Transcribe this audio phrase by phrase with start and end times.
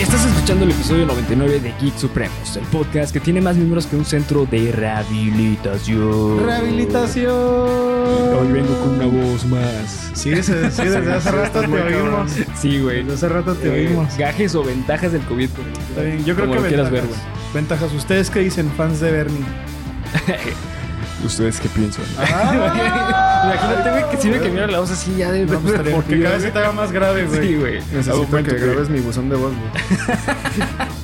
[0.00, 3.96] Estás escuchando el episodio 99 de Geek Supremos, el podcast que tiene más miembros que
[3.96, 6.44] un centro de rehabilitación.
[6.44, 7.30] Rehabilitación.
[7.32, 10.10] Hoy vengo con una voz más.
[10.14, 12.32] Sí, sí, sí, desde hace rato te oímos.
[12.58, 13.02] Sí, güey.
[13.04, 14.16] Desde hace rato te Eh, oímos.
[14.16, 15.50] Gajes o ventajas del COVID.
[15.90, 17.24] Está bien, yo creo Como que lo quieras ver, ventajas.
[17.54, 17.92] Ventajas.
[17.92, 19.44] ¿Ustedes qué dicen, fans de Bernie?
[21.24, 22.04] ¿Ustedes qué piensan?
[22.18, 26.02] Ah, Imagínate, güey, que si me cambiara la voz así ya de No, pues, estaría-
[26.02, 27.40] que cada vez se te haga más grave, güey.
[27.48, 27.74] Sí, güey.
[27.92, 28.70] Necesito Aumento, que güey.
[28.70, 29.70] grabes mi buzón de voz, güey.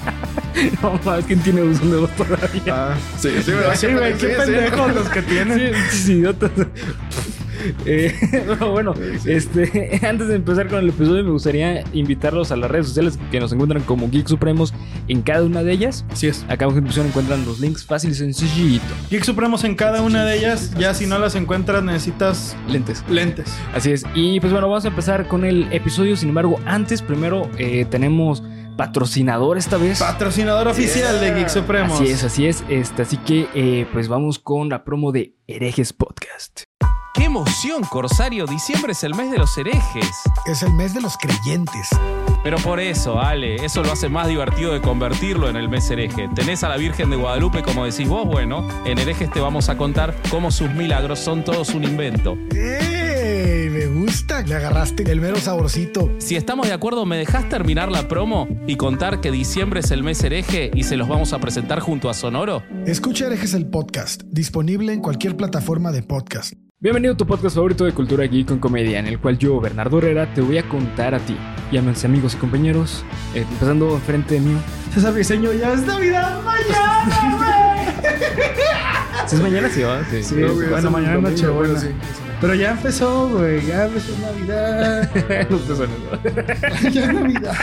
[0.83, 2.63] No mames, ¿quién tiene buzón de voz todavía?
[2.69, 5.59] Ah, sí, sí, Sí, güey, qué pendejos los que tienen.
[5.91, 6.51] Sí, sí, idiotas.
[7.87, 8.13] Eh,
[8.61, 8.95] no, bueno,
[9.25, 13.39] este, antes de empezar con el episodio, me gustaría invitarlos a las redes sociales que
[13.39, 14.75] nos encuentran como Geek Supremos
[15.09, 16.05] en cada una de ellas.
[16.11, 16.45] Así es.
[16.49, 18.85] Acá en la descripción encuentran los links fácil y sencillito.
[19.11, 20.73] Geek Supremos en cada una de ellas.
[20.79, 23.05] Ya si no las encuentras, necesitas Lentes.
[23.09, 23.55] lentes.
[23.75, 24.05] Así es.
[24.15, 26.17] Y pues bueno, vamos a empezar con el episodio.
[26.17, 28.43] Sin embargo, antes, primero eh, tenemos
[28.77, 29.99] patrocinador esta vez.
[30.01, 32.01] Patrocinador oficial de Geek Supremos.
[32.01, 32.65] Así es, así es.
[32.69, 36.65] Este, así que eh, pues vamos con la promo de Herejes Podcast.
[37.17, 38.45] ¡Qué emoción, Corsario!
[38.45, 40.11] Diciembre es el mes de los herejes.
[40.45, 41.89] Es el mes de los creyentes.
[42.45, 46.29] Pero por eso, Ale, eso lo hace más divertido de convertirlo en el mes hereje.
[46.35, 49.79] Tenés a la Virgen de Guadalupe, como decís vos, bueno, en herejes te vamos a
[49.79, 52.37] contar cómo sus milagros son todos un invento.
[52.55, 53.71] ¡Eh!
[53.73, 54.43] Me gusta.
[54.43, 56.11] Le agarraste el mero saborcito.
[56.19, 60.03] Si estamos de acuerdo, ¿me dejás terminar la promo y contar que diciembre es el
[60.03, 62.63] mes hereje y se los vamos a presentar junto a Sonoro?
[62.85, 66.66] Escucha Herejes el podcast, disponible en cualquier plataforma de podcast.
[66.87, 69.99] Bienvenido a tu podcast favorito de cultura geek con comedia, en el cual yo, Bernardo
[69.99, 71.37] Herrera, te voy a contar a ti.
[71.73, 73.05] Llámense amigos y compañeros,
[73.35, 74.57] eh, empezando enfrente de mí.
[74.95, 77.43] César Briseño, ya es Navidad mañana,
[79.27, 79.69] ¿Si es mañana?
[79.69, 80.05] Sí, ¿va?
[80.05, 80.33] Sí.
[80.33, 81.73] Güey, bueno, es mañana domingo, Nochebuena.
[81.73, 81.89] bueno, sí.
[82.41, 83.67] Pero ya empezó, güey.
[83.67, 85.11] Ya empezó Navidad.
[86.93, 87.57] Ya Navidad.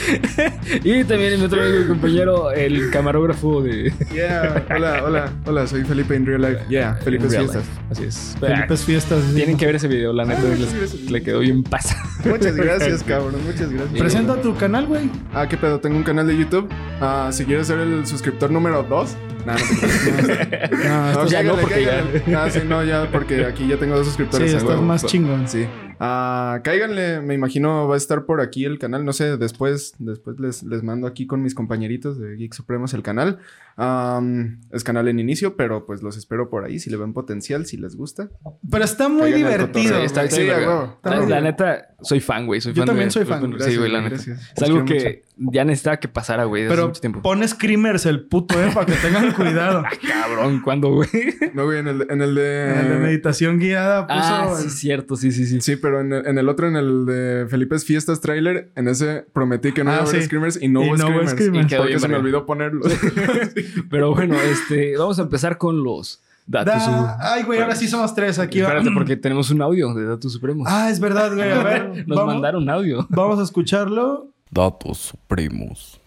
[0.84, 5.84] y también mi otro amigo y compañero, el camarógrafo de Yeah, hola, hola, hola, soy
[5.84, 6.60] Felipe en real life.
[6.68, 7.56] Yeah, Felipe Fiestas.
[7.56, 7.68] life.
[7.90, 8.36] Así es.
[8.40, 9.22] Felipe's Fiestas.
[9.28, 9.34] sí.
[9.34, 11.12] Tienen que ver ese video, la neta, Ah, les- sí, sí, sí.
[11.12, 11.96] le quedó bien pasa.
[12.24, 13.98] Muchas gracias, cabrón, muchas gracias.
[13.98, 15.10] Presenta tu canal, güey.
[15.34, 16.68] Ah, qué pedo, tengo un canal de YouTube.
[17.00, 19.16] Ah, si quieres ser el suscriptor número 2.
[19.46, 20.76] Nah, no te.
[20.88, 22.42] No, No, ya no, porque ya-.
[22.44, 24.54] Ah, sí, no, ya, porque aquí ya tengo dos Sí, suscriptores.
[24.54, 25.48] a estás más chingón.
[25.48, 25.66] Sí.
[26.02, 30.40] Ah, cáiganle, me imagino va a estar por aquí el canal, no sé, después, después
[30.40, 33.38] les, les mando aquí con mis compañeritos de Geek Supremos el canal.
[33.76, 37.64] Am, es canal en inicio, pero pues los espero por ahí, si le ven potencial,
[37.66, 38.28] si les gusta.
[38.70, 39.98] Pero está muy Caigan divertido.
[40.02, 40.42] Está- Sí.
[40.42, 42.60] Está La, neta, soy fan, güey.
[42.60, 43.54] Soy Yo fan también de- soy fan.
[43.60, 44.14] Sí, güey, la neta.
[44.16, 47.22] Gracias, Es algo que ya necesitaba que pasara, güey, desde hace Pero mucho tiempo.
[47.22, 49.82] pon screamers el puto, eh, para que tengan cuidado.
[50.06, 51.08] Cabrón, ¿cuándo, güey?
[51.54, 52.70] No, güey, en el, en el de...
[52.72, 54.18] En el de meditación guiada puso.
[54.22, 55.60] ah, sí, el- cierto, sí, sí, sí.
[55.62, 59.24] Sí, pero en el, en el otro, en el de Felipe's Fiestas trailer, en ese
[59.32, 60.26] prometí que no Ah, iba a haber sí.
[60.26, 61.30] screamers y no Y hubo no screamers.
[61.32, 61.72] screamers.
[61.72, 62.92] Y Porque se me olvidó ponerlos.
[63.90, 66.74] Pero bueno, este, vamos a empezar con los datos.
[66.86, 68.60] Da- Ay, güey, ahora sí somos tres aquí.
[68.60, 68.68] va.
[68.68, 70.66] Espérate, porque tenemos un audio de datos supremos.
[70.70, 71.50] Ah, es verdad, güey.
[71.50, 73.06] A ver, Nos vamos, mandaron audio.
[73.10, 74.28] vamos a escucharlo.
[74.50, 75.99] Datos Supremos.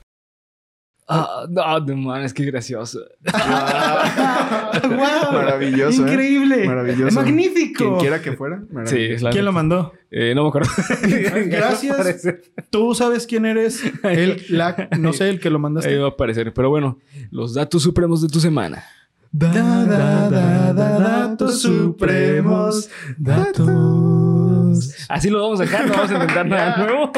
[1.07, 2.99] Ah, no, no mames, qué gracioso.
[3.23, 3.33] ¡Wow!
[5.33, 6.09] Maravilloso, ¿eh?
[6.09, 6.65] Increíble.
[6.65, 7.19] Maravilloso.
[7.19, 7.83] Magnífico.
[7.83, 8.63] Quien quiera que fuera.
[8.85, 9.93] Sí, es la ¿Quién lo mandó?
[10.09, 10.69] Eh, no me acuerdo.
[11.47, 12.27] Gracias.
[12.69, 13.83] Tú sabes quién eres.
[14.03, 15.97] El, la, no sé, el que lo Ahí mandaste.
[15.97, 16.53] va a aparecer.
[16.53, 16.99] Pero bueno,
[17.31, 18.83] los datos supremos de tu semana.
[19.31, 22.89] Da, da, da, da, datos supremos.
[23.17, 25.05] Datos.
[25.09, 27.11] Así lo vamos a dejar, no vamos a inventar nada nuevo.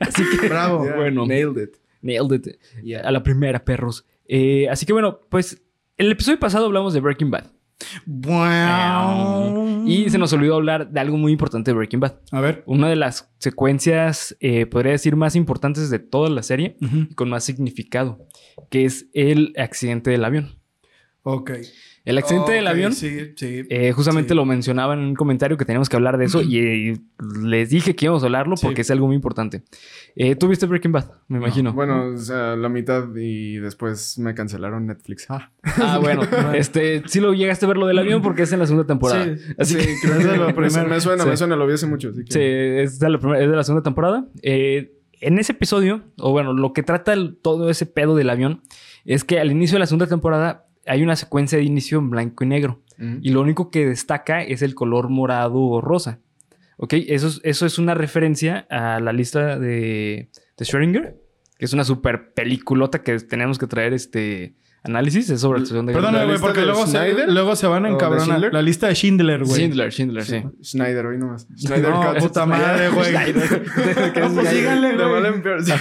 [0.00, 0.84] Así que, Bravo.
[0.84, 1.76] Yeah, bueno, Nailed it.
[2.04, 2.40] Nailed
[2.82, 2.96] it.
[3.04, 4.04] A la primera, perros.
[4.26, 5.62] Eh, así que bueno, pues
[5.96, 7.46] el episodio pasado hablamos de Breaking Bad.
[8.06, 9.84] Wow.
[9.86, 12.14] Y se nos olvidó hablar de algo muy importante de Breaking Bad.
[12.30, 12.62] A ver.
[12.66, 17.28] Una de las secuencias, eh, podría decir, más importantes de toda la serie y con
[17.28, 18.26] más significado,
[18.70, 20.58] que es el accidente del avión.
[21.22, 21.52] Ok.
[22.04, 23.62] El accidente del avión, Sí, sí.
[23.70, 24.34] eh, justamente Sí.
[24.34, 27.00] lo mencionaba en un comentario que teníamos que hablar de eso y
[27.42, 28.66] les dije que íbamos a hablarlo Sí.
[28.66, 29.62] porque es algo muy importante.
[30.16, 31.10] Eh, ¿Tú viste Breaking Bad?
[31.26, 31.72] Me imagino.
[31.72, 35.26] Bueno, o sea, la mitad y después me cancelaron Netflix.
[35.28, 36.22] Ah, Ah, bueno.
[36.54, 39.24] este, sí lo llegaste a ver lo del avión porque es en la segunda temporada.
[39.24, 39.42] Sí.
[39.58, 40.88] Así sí, que creo Es que lo me, primero.
[40.88, 41.28] me suena, Sí.
[41.30, 42.10] me suena, lo vi hace mucho.
[42.10, 44.26] así que- Sí, es de la, primera- es de la segunda temporada.
[44.42, 48.62] Eh, en ese episodio, o bueno, lo que trata el- todo ese pedo del avión
[49.04, 52.44] es que al inicio de la segunda temporada hay una secuencia de inicio en blanco
[52.44, 52.80] y negro.
[53.20, 56.20] Y lo único que destaca es el color morado o rosa.
[56.76, 56.94] ¿Ok?
[56.94, 61.14] Eso es, eso es una referencia a la lista de, de Schrödinger,
[61.58, 64.54] que es una super peliculota que tenemos que traer este,
[64.84, 67.88] análisis, es sobre de Perdóname, ¿La güey, lista porque luego se, luego se van a
[67.88, 68.26] ¿O de encabronar.
[68.26, 68.52] Schindler?
[68.52, 69.54] La lista de Schindler, güey.
[69.54, 70.42] Schindler, Schindler, sí.
[70.62, 71.48] Schneider, hoy nomás.
[71.56, 73.12] Schneider No, puta madre, güey.
[73.12, 75.62] No, pues síganle, De mal en peor.
[75.64, 75.72] Sí.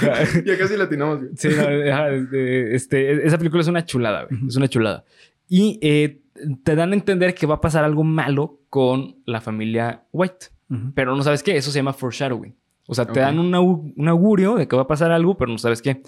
[0.46, 1.32] Ya casi latinamos, güey.
[1.36, 4.48] Sí, este, este, esa película es una chulada, güey.
[4.48, 5.04] Es una chulada.
[5.50, 6.22] Y eh,
[6.64, 10.48] te dan a entender que va a pasar algo malo con la familia White.
[10.96, 11.56] Pero no sabes qué.
[11.58, 12.56] Eso se llama foreshadowing.
[12.88, 15.58] O sea, te dan un, un augurio de que va a pasar algo, pero no
[15.58, 16.02] sabes qué.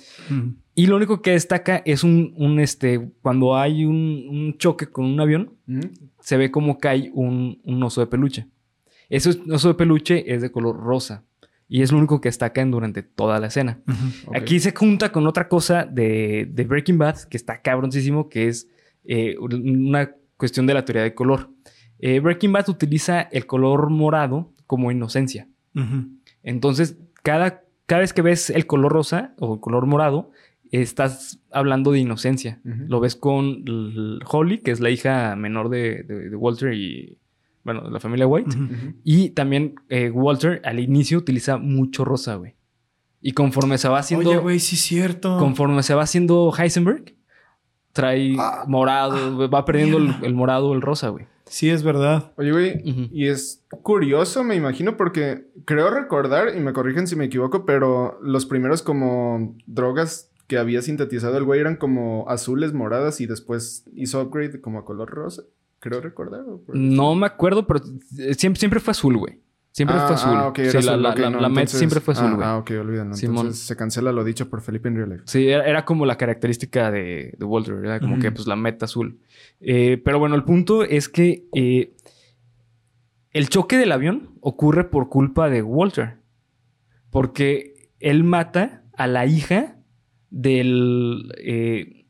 [0.73, 5.05] Y lo único que destaca es un, un este, cuando hay un, un choque con
[5.05, 5.53] un avión,
[6.19, 8.47] se ve como cae un, un oso de peluche.
[9.09, 11.23] Ese oso de peluche es de color rosa.
[11.69, 13.79] Y es lo único que destaca en- durante toda la escena.
[14.35, 18.67] Aquí se junta con otra cosa de, de Breaking Bad que está cabroncísimo, que es
[19.05, 21.49] eh, una cuestión de la teoría de color.
[21.99, 25.47] Eh, Breaking Bad utiliza el color morado como inocencia.
[26.43, 30.31] Entonces, cada, cada vez que ves el color rosa o el color morado,
[30.71, 32.59] estás hablando de inocencia.
[32.63, 33.63] Lo ves con
[34.25, 37.17] Holly, que es la hija menor de, de- de Walter y,
[37.63, 38.55] bueno, de la familia White.
[39.03, 42.55] Y también eh, Walter al inicio utiliza mucho rosa, güey.
[43.21, 44.29] Y conforme se va haciendo...
[44.29, 45.37] Oye, güey, sí es cierto.
[45.39, 47.15] Conforme se va haciendo Heisenberg,
[47.91, 51.25] trae Ah, morado, va perdiendo el, el morado, el rosa, güey.
[51.47, 52.31] Sí, es verdad.
[52.37, 52.81] Oye, güey,
[53.11, 58.17] y es curioso, me imagino, porque creo recordar, y me corrigen si me equivoco, pero
[58.21, 63.85] los primeros como drogas que había sintetizado el güey eran como azules, moradas, y después
[63.95, 65.43] hizo upgrade como a color rosa.
[65.79, 66.41] Creo recordar.
[66.41, 67.81] ¿o por- No me acuerdo, pero
[68.37, 69.39] siempre, siempre fue azul, güey.
[69.75, 70.37] Siempre Ah, fue azul.
[70.37, 72.47] Ah, ok, Sí, la, azul, la, ok, la- no, la Met siempre fue azul, güey.
[72.47, 73.13] Ah, ok, olvídalo.
[73.13, 75.23] Entonces se cancela lo dicho por Felipe en Real Life.
[75.25, 78.85] Sí, era, era como la característica de, de Walter, era como que pues la meta
[78.85, 79.19] azul.
[79.59, 81.93] Eh, pero bueno, el punto es que eh,
[83.31, 86.19] el choque del avión ocurre por culpa de Walter.
[87.09, 89.75] Porque él mata a la hija
[90.29, 91.33] del.
[91.39, 92.04] eh,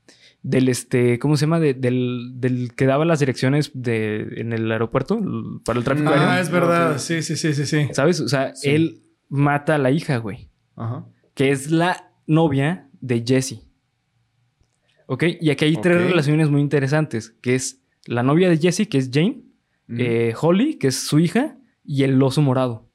[0.48, 1.18] del este.
[1.18, 1.60] ¿Cómo se llama?
[1.60, 5.20] De- del, del que daba las direcciones de, en el aeropuerto
[5.66, 6.42] para el tráfico Ah, aéreo.
[6.44, 6.98] es verdad.
[7.00, 7.88] Sí, sí, sí, sí, sí.
[7.94, 8.22] ¿Sabes?
[8.22, 8.70] O sea, Sí.
[8.70, 10.50] él mata a la hija, güey.
[10.76, 11.06] Ajá.
[11.34, 13.62] Que es la novia de Jesse.
[15.08, 15.24] ¿Ok?
[15.42, 17.36] Y aquí hay tres relaciones muy interesantes.
[17.42, 19.44] Que es la novia de Jesse, que es Jane.
[19.98, 21.58] Eh, Holly, que es su hija.
[21.84, 22.90] Y el oso morado.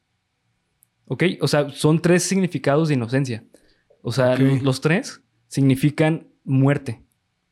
[1.06, 1.24] ¿Ok?
[1.40, 3.44] O sea, son tres significados de inocencia.
[4.02, 7.02] O sea, los tres significan muerte.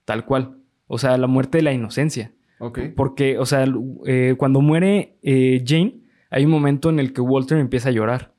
[0.09, 0.57] Tal cual.
[0.87, 2.33] O sea, la muerte de la inocencia.
[2.59, 2.79] Ok.
[2.97, 3.65] Porque, o sea,
[4.07, 6.01] eh, cuando muere eh, Jane,
[6.31, 8.33] hay un momento en el que Walter empieza a llorar.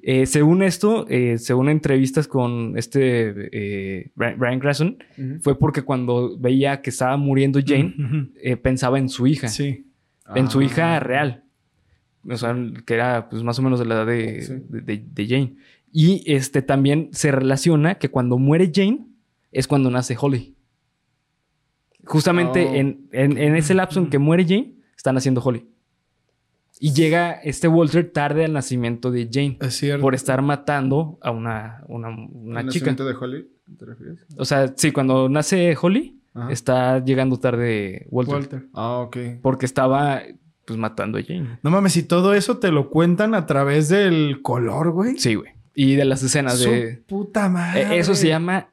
[0.00, 5.40] Eh, según esto, eh, según entrevistas con este eh, Bri- Brian Grayson, Ujú.
[5.40, 7.94] fue porque cuando veía que estaba muriendo Jane,
[8.42, 9.86] eh, pensaba en su hija, Sí.
[10.34, 10.64] en su Ah.
[10.64, 11.44] hija real.
[12.28, 12.56] O sea,
[12.86, 14.52] que era pues, más o menos de la edad de, Sí.
[14.68, 15.56] de- de- de Jane.
[15.92, 19.06] Y este también se relaciona que cuando muere Jane
[19.50, 20.56] es cuando nace Holly.
[22.04, 22.74] Justamente Oh.
[22.74, 25.66] en, en- en ese lapso en que muere Jane, está naciendo Holly.
[26.80, 30.02] Y llega este Walter tarde al nacimiento de Jane Es cierto.
[30.02, 32.86] por estar matando a una, una, una ¿El chica.
[32.92, 33.48] nacimiento de Holly?
[33.78, 34.26] ¿Te refieres?
[34.36, 36.50] O sea, sí, cuando nace Holly, Ajá.
[36.50, 38.34] está llegando tarde Walter.
[38.34, 38.66] Walter.
[38.74, 39.16] Ah, ok.
[39.42, 40.22] Porque estaba
[40.64, 41.58] pues matando a Jane.
[41.62, 45.18] No mames, y todo eso te lo cuentan a través del color, güey.
[45.18, 45.52] Sí, güey.
[45.74, 47.02] Y de las escenas Su de...
[47.06, 47.82] puta madre.
[47.82, 48.68] Eh, Eso se llama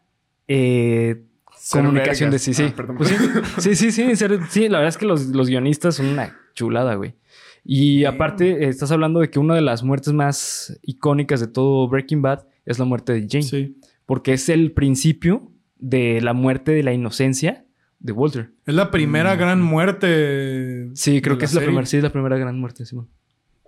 [0.47, 1.25] eh,
[1.71, 2.63] Comunicación de sí, sí.
[2.69, 2.97] Ah, perdón.
[2.97, 3.15] Pues sí,
[3.59, 6.95] sí, sí, sí, ser- sí, la verdad es que los, los guionistas son una chulada,
[6.95, 7.15] güey.
[7.63, 12.21] Y aparte, estás hablando de que una de las muertes más icónicas de todo Breaking
[12.21, 13.43] Bad es la muerte de Jane.
[13.43, 13.77] Sí.
[14.05, 17.65] Porque es el principio de la muerte de la inocencia
[17.99, 18.51] de Walter.
[18.65, 20.89] Es la primera gran muerte.
[20.95, 23.09] Sí, creo que es la primera, sí, es la primera gran muerte, Simón.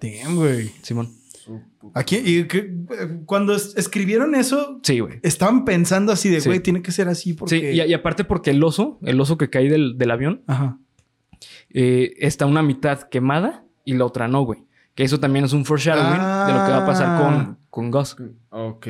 [0.02, 0.70] Damn, güey.
[0.82, 1.10] Simón.
[1.94, 2.74] Aquí, y que,
[3.26, 5.20] cuando es- escribieron eso, Sí, güey.
[5.24, 6.50] estaban pensando así de, Sí.
[6.50, 7.60] güey, tiene que ser así porque...
[7.60, 10.78] Sí, y, y aparte porque el oso, el oso que cae del, del avión, Ajá.
[11.70, 14.64] eh, está una mitad quemada y la otra no, güey.
[14.94, 17.58] Que eso también es un foreshadowing de lo que va a pasar Ah.
[17.70, 18.18] con, con Gus.
[18.50, 18.88] Ok.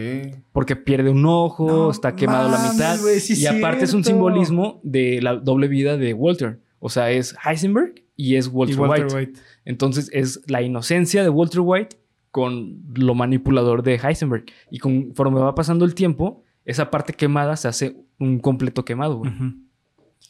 [0.51, 2.97] Porque pierde un ojo, No está quemado la mitad.
[2.97, 6.59] sí y aparte es un simbolismo de la doble vida de Walter.
[6.79, 9.15] O sea, es Heisenberg y es Walter, y Walter White.
[9.15, 9.39] White.
[9.65, 11.97] Entonces es la inocencia de Walter White
[12.31, 14.45] con lo manipulador de Heisenberg.
[14.71, 19.31] Y conforme va pasando el tiempo, esa parte quemada se hace un completo quemado, güey.
[19.31, 19.53] Ujú.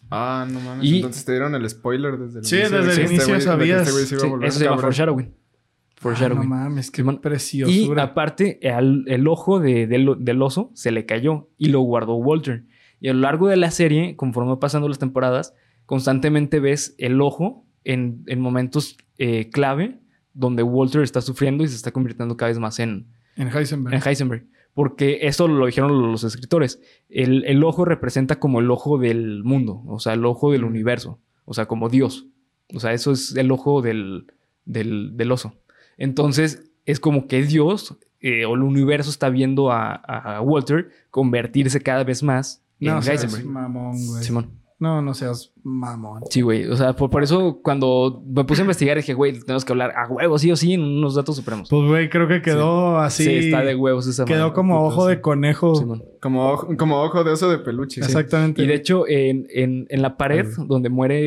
[0.10, 0.84] Ah, no mames.
[0.86, 2.78] Y- Entonces te dieron el spoiler desde el Sí, inicio.
[2.78, 3.88] desde de el que este inicio sabías.
[3.88, 4.80] este Sí, eso se llama cabrón.
[4.82, 5.34] foreshadowing.
[5.34, 6.50] Ah, Foreshadowing.
[6.50, 7.16] no mames, qué Simón.
[7.16, 8.04] Y preciosura.
[8.04, 12.66] aparte, al- el ojo de- del, del oso se le cayó y lo guardó Walter.
[13.00, 15.54] Y a lo largo de la serie, conforme va pasando las temporadas,
[15.86, 20.00] constantemente ves el ojo en, en momentos eh, clave
[20.34, 23.96] donde Walter está sufriendo y se está convirtiendo cada vez más en, en Heisenberg.
[23.96, 24.46] en Heisenberg.
[24.74, 26.80] Porque eso lo dijeron los escritores.
[27.10, 31.20] El, el ojo representa como el ojo del mundo, o sea, el ojo del universo,
[31.46, 32.28] o sea, como Dios.
[32.74, 34.28] O sea, eso es el ojo del,
[34.64, 35.54] del, del oso.
[35.98, 41.82] Entonces, es como que Dios eh, o el universo está viendo a, a Walter convertirse
[41.82, 43.46] cada vez más en No Heisenberg.
[43.46, 44.24] mamón, güey.
[44.24, 44.52] Simón.
[44.82, 46.24] No, no seas mamón.
[46.32, 46.66] Sí, güey.
[46.66, 49.92] O sea, por, por eso cuando me puse a investigar dije, güey, tenemos que hablar
[49.96, 51.70] a huevo, sí o sí, en unos datos supremos.
[51.70, 53.24] Pues, güey, creo que quedó así.
[53.26, 55.16] sí, está de huevos esa Quedó como puto, ojo sí.
[55.16, 55.76] de conejo.
[55.76, 56.04] Simón.
[56.20, 58.02] Como ojo, como ojo de oso de peluche.
[58.02, 58.64] Exactamente.
[58.64, 61.20] Y de hecho, en, en- en la pared donde muere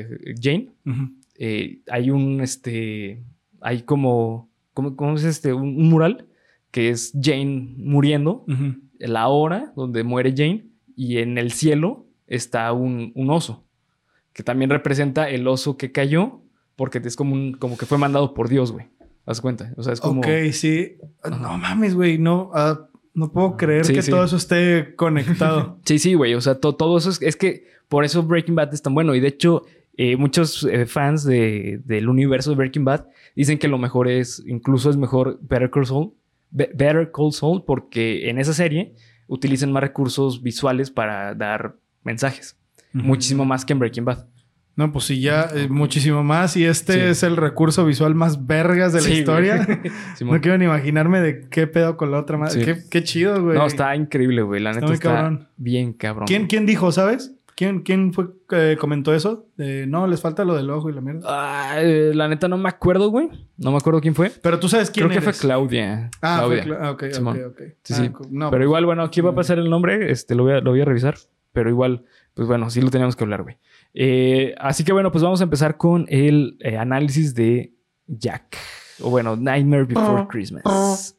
[0.00, 0.70] eh, Jane,
[1.38, 3.22] eh, hay un, este,
[3.60, 5.52] hay como, ¿cómo, cómo es este?
[5.52, 6.26] Un, un mural
[6.70, 8.44] que es Jane muriendo,
[8.98, 13.64] la hora donde muere Jane, y en el cielo está un, un oso,
[14.32, 16.40] que también representa el oso que cayó,
[16.76, 18.86] porque es como, un, como que fue mandado por Dios, güey.
[19.24, 19.72] Haz cuenta.
[19.76, 20.20] O sea, es como...
[20.20, 20.98] Ok, sí.
[21.28, 22.16] No mames, güey.
[22.18, 24.10] No, ah, no puedo creer Sí, que sí.
[24.10, 25.78] todo eso esté conectado.
[25.84, 26.34] Sí, sí, güey.
[26.34, 29.14] O sea, to- todo eso es, es que por eso Breaking Bad es tan bueno.
[29.16, 29.64] Y de hecho,
[29.96, 34.44] eh, muchos eh, fans de- del universo de Breaking Bad dicen que lo mejor es,
[34.46, 36.12] incluso es mejor Better Call Saul,
[36.50, 38.94] Be- Better Call Saul, porque en esa serie
[39.26, 41.74] utilizan más recursos visuales para dar
[42.06, 42.56] mensajes.
[42.94, 44.24] Muchísimo más que en Breaking Bad.
[44.76, 46.56] No, pues sí, ya eh, muchísimo más.
[46.56, 47.00] Y este Sí.
[47.00, 49.66] es el recurso visual más vergas de la Sí, historia.
[50.20, 52.64] No quiero ni imaginarme de qué pedo con la otra madre.
[52.64, 53.56] Qué, qué chido, güey.
[53.58, 54.60] No, está increíble, güey.
[54.62, 55.48] La Está neta muy está cabrón.
[55.56, 56.26] bien cabrón.
[56.26, 56.48] ¿Quién, güey.
[56.48, 57.32] ¿Quién dijo, sabes?
[57.54, 59.46] ¿Quién, quién fue que comentó eso?
[59.56, 61.20] No, les falta lo del ojo y la mierda.
[61.24, 63.30] Ah, eh, la neta no me acuerdo, güey.
[63.56, 64.30] No me acuerdo quién fue.
[64.42, 65.32] Pero tú sabes quién Creo que fue.
[65.32, 66.10] Claudia.
[66.20, 66.62] Ah, Claudia.
[66.64, 67.40] fue Cla- ah, ok, ok, Simón.
[67.46, 67.60] ok.
[67.82, 68.10] Sí, Ah, sí.
[68.30, 70.10] no, pero pues, igual, bueno, aquí va a pasar el nombre.
[70.12, 71.14] Este, lo voy a, lo voy a revisar.
[71.56, 73.56] Pero igual, pues bueno, sí lo teníamos que hablar, güey.
[73.94, 77.72] Eh, así que bueno, pues vamos a empezar con el eh, análisis de
[78.06, 78.58] Jack.
[79.00, 81.16] O bueno, Nightmare Before Christmas.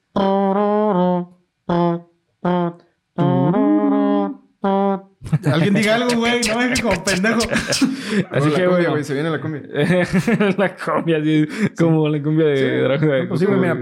[5.43, 6.41] Alguien diga algo, güey.
[6.47, 7.39] No me dejes como pendejo.
[8.29, 8.91] Así la que bueno.
[8.91, 9.63] güey, se viene la cumbia.
[10.55, 13.81] la cumbia, así, como la cumbia de Dragon Pues sí, güey, mira.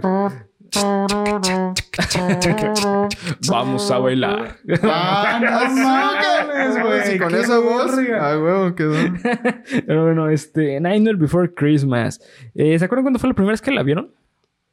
[3.47, 4.57] Vamos a bailar.
[4.83, 7.17] Ah, no güey.
[7.17, 7.91] Con esa voz.
[8.19, 8.93] Ah, huevo, quedó.
[9.87, 12.19] Pero bueno, este, Nightmare Before Christmas.
[12.53, 14.11] Eh, ¿Se acuerdan cuándo fue la primera vez que la vieron?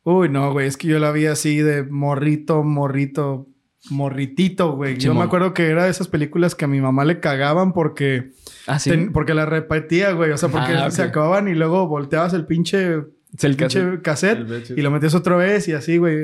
[0.04, 0.66] Uy, no, güey.
[0.66, 3.46] Es que yo la vi así de morrito, morrito,
[3.90, 4.96] morritito, güey.
[4.98, 8.32] Yo me acuerdo que era de esas películas que a mi mamá le cagaban porque,
[8.66, 8.90] Ah, sí.
[8.90, 10.32] ten- porque la repetía, güey.
[10.32, 13.02] O sea, porque Ah, se acababan y luego volteabas el pinche,
[13.40, 13.56] el
[14.02, 14.70] cassette El VHS.
[14.76, 16.16] y lo metías otra vez y así, güey.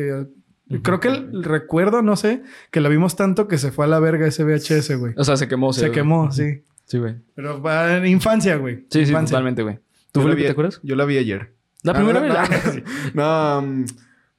[0.82, 3.88] Creo que el, el recuerdo, no sé, que la vimos tanto que se fue a
[3.88, 5.14] la verga ese VHS, güey.
[5.16, 5.72] O sea, se quemó.
[5.72, 6.62] Se quemó, sí.
[6.84, 7.16] Sí, güey.
[7.34, 8.84] Pero va en infancia, güey.
[8.90, 9.34] Sí, sí, Infancia.
[9.34, 9.78] totalmente, güey.
[10.12, 10.80] ¿Tú, Felipe, vi- te acuerdas?
[10.82, 11.54] Yo la vi ayer.
[11.82, 12.82] La Ah, primera no, vez.
[13.14, 13.84] no, mm,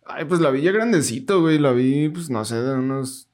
[0.05, 1.57] ay, pues la vi ya grandecito, güey.
[1.59, 3.27] La vi, pues no sé, de unos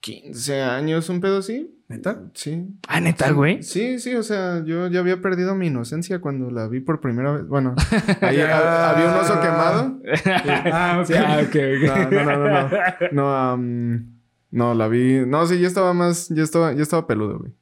[0.00, 1.72] 15 años, un pedo así.
[1.90, 2.22] ¿Neta?
[2.34, 2.68] Sí.
[2.86, 3.64] Ah, neta, güey.
[3.64, 7.32] Sí, sí, o sea, yo ya había perdido mi inocencia cuando la vi por primera
[7.32, 7.48] vez.
[7.48, 7.74] Bueno,
[8.20, 9.98] ahí ha- había un oso quemado.
[10.72, 11.06] Ah, ok.
[11.06, 12.12] Sí, ah, ok, ok.
[12.12, 12.48] No, no, no, no.
[12.48, 12.70] No,
[13.10, 14.12] No, am,
[14.52, 15.26] no, la vi.
[15.26, 17.52] No, sí, ya estaba más, ya estaba, ya estaba peludo, güey.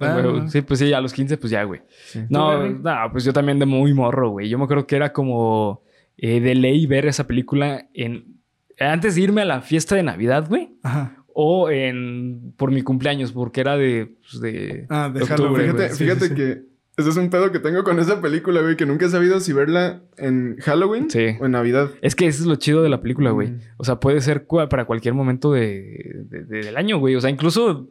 [0.00, 1.82] Ah, Ah, Sí, pues sí, a los 15, pues ya, güey.
[2.06, 2.20] Sí.
[2.28, 4.48] No, no, pues yo también de muy morro, güey.
[4.48, 5.82] Yo me acuerdo que era como
[6.16, 8.40] eh, de ley ver esa película en...
[8.78, 10.76] Antes de irme a la fiesta de Navidad, güey.
[10.82, 11.16] Ajá.
[11.34, 12.52] O en...
[12.56, 14.14] Por mi cumpleaños, porque era de...
[14.20, 15.60] pues, de Ah, de octubre, Halloween.
[15.66, 15.88] Fíjate, güey.
[15.96, 16.34] Sí, fíjate sí, sí.
[16.34, 19.40] que ese es un pedo que tengo con esa película, güey, que nunca he sabido
[19.40, 21.26] si verla en Halloween Sí.
[21.40, 21.90] o en Navidad.
[22.02, 23.48] Es que eso es lo chido de la película, güey.
[23.52, 23.60] Mm.
[23.78, 27.14] O sea, puede ser cua- para cualquier momento de, de- de- del año, güey.
[27.16, 27.90] O sea, incluso...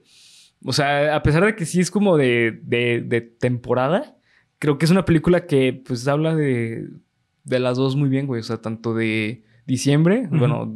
[0.63, 4.15] O sea, a pesar de que sí es como de, de, de temporada,
[4.59, 6.87] creo que es una película que pues habla de,
[7.43, 8.41] de las dos muy bien, güey.
[8.41, 10.71] O sea, tanto de diciembre, bueno,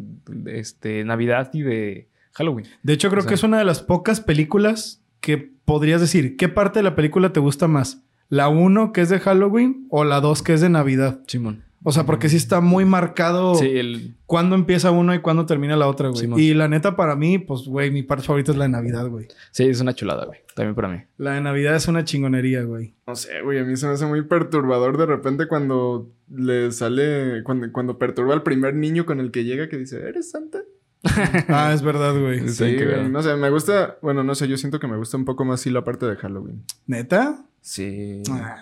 [0.48, 2.68] este, Navidad y de Halloween.
[2.84, 6.38] De hecho, creo O sea- que es una de las pocas películas que podrías decir,
[6.38, 8.04] ¿qué parte de la película te gusta más?
[8.30, 11.22] ¿La 1 que es de Halloween o la 2 que es de Navidad?
[11.28, 11.64] Simón.
[11.88, 14.16] O sea, porque sí está muy marcado Sí, el...
[14.26, 16.20] cuándo empieza uno y cuándo termina la otra, güey.
[16.22, 16.40] Simón.
[16.40, 19.28] y la neta, para mí, pues, güey, mi parte favorita es la de Navidad, güey.
[19.52, 20.40] sí, es una chulada, güey.
[20.56, 20.98] También para mí.
[21.18, 22.96] La de Navidad es una chingonería, güey.
[23.06, 27.44] No sé, güey, a mí se me hace muy perturbador de repente cuando le sale,
[27.44, 30.64] cuando, cuando perturba al primer niño con el que llega que dice, ¿eres Santa?
[31.48, 32.48] Ah, es verdad, güey.
[32.50, 35.26] Sí, güey, no sé, me gusta, bueno, no sé, yo siento que me gusta un
[35.26, 36.64] poco más sí la parte de Halloween.
[36.88, 37.46] ¿Neta?
[37.62, 38.22] Sí.
[38.32, 38.58] Ah.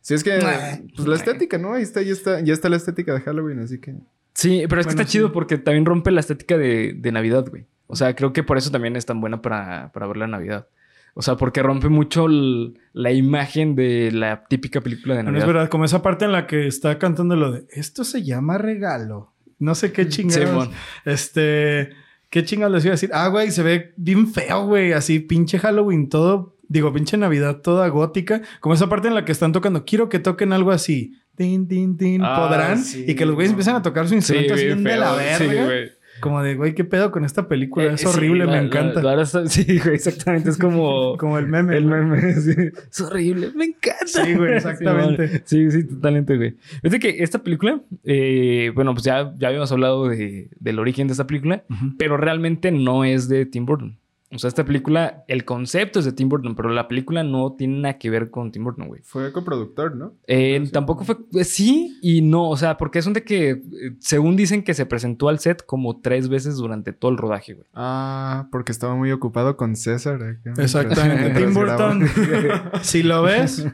[0.00, 0.78] Sí, es que, Ah.
[0.96, 1.74] pues la estética, ¿no?
[1.74, 3.94] Ahí está, ya está, ya está la estética de Halloween, así que...
[4.34, 5.10] Sí, pero es que está sí.
[5.10, 7.66] chido porque también rompe la estética de, de Navidad, güey.
[7.88, 10.68] O sea, creo que por eso también es tan buena para, para verla en Navidad.
[11.14, 15.40] O sea, porque rompe mucho el- la imagen de la típica película de Navidad.
[15.42, 18.56] es verdad, como esa parte en la que está cantando lo de esto se llama
[18.58, 19.32] regalo.
[19.58, 20.70] No sé qué chingados.
[21.04, 21.90] Este,
[22.30, 23.10] ¿Qué chingados les iba a decir?
[23.12, 24.92] Ah, güey, se ve bien feo, güey.
[24.92, 26.56] Así, pinche Halloween, todo.
[26.68, 28.42] Digo, pinche Navidad, toda gótica.
[28.60, 29.84] Como esa parte en la que están tocando.
[29.84, 31.14] Quiero que toquen algo así.
[31.34, 32.22] Tin, tin, tin.
[32.22, 32.78] Ah, Podrán.
[32.82, 33.54] sí, Y que los güeyes no.
[33.54, 35.64] empiezan a tocar su instrumento así bien de la Sí, verga.
[35.64, 35.90] güey.
[36.20, 37.86] Como de, güey, ¿qué pedo con esta película?
[37.86, 39.02] Eh, es horrible, me la- encanta.
[39.02, 40.50] la sí, güey, exactamente.
[40.50, 41.16] Es como.
[41.16, 41.76] Como el meme.
[41.76, 42.00] el güey.
[42.04, 42.32] meme.
[42.34, 42.52] sí.
[42.90, 43.50] Es horrible.
[43.54, 44.06] Me encanta.
[44.06, 45.42] Sí, güey, exactamente.
[45.46, 46.56] Sí, sí, totalmente, güey.
[46.82, 51.12] Fíjate que esta película, eh, bueno, pues ya, ya habíamos hablado de- del origen de
[51.12, 51.64] esta película,
[51.98, 53.98] pero realmente no es de Tim Burton.
[54.30, 57.78] O sea, esta película, el concepto es de Tim Burton, pero la película no tiene
[57.80, 59.00] nada que ver con Tim Burton, güey.
[59.02, 60.12] Fue coproductor, ¿no?
[60.26, 60.70] Eh, Sí.
[60.70, 61.16] tampoco fue.
[61.34, 62.50] eh, Sí y no.
[62.50, 63.60] O sea, porque es un de que, eh,
[64.00, 67.66] según dicen que se presentó al set como tres veces durante todo el rodaje, güey.
[67.72, 70.22] Ah, porque estaba muy ocupado con César.
[70.22, 71.30] acá, Exactamente.
[71.40, 72.06] Tim Burton,
[72.82, 73.66] si lo ves,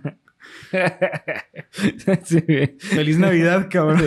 [2.25, 2.41] sí,
[2.79, 4.03] feliz Navidad, cabrón.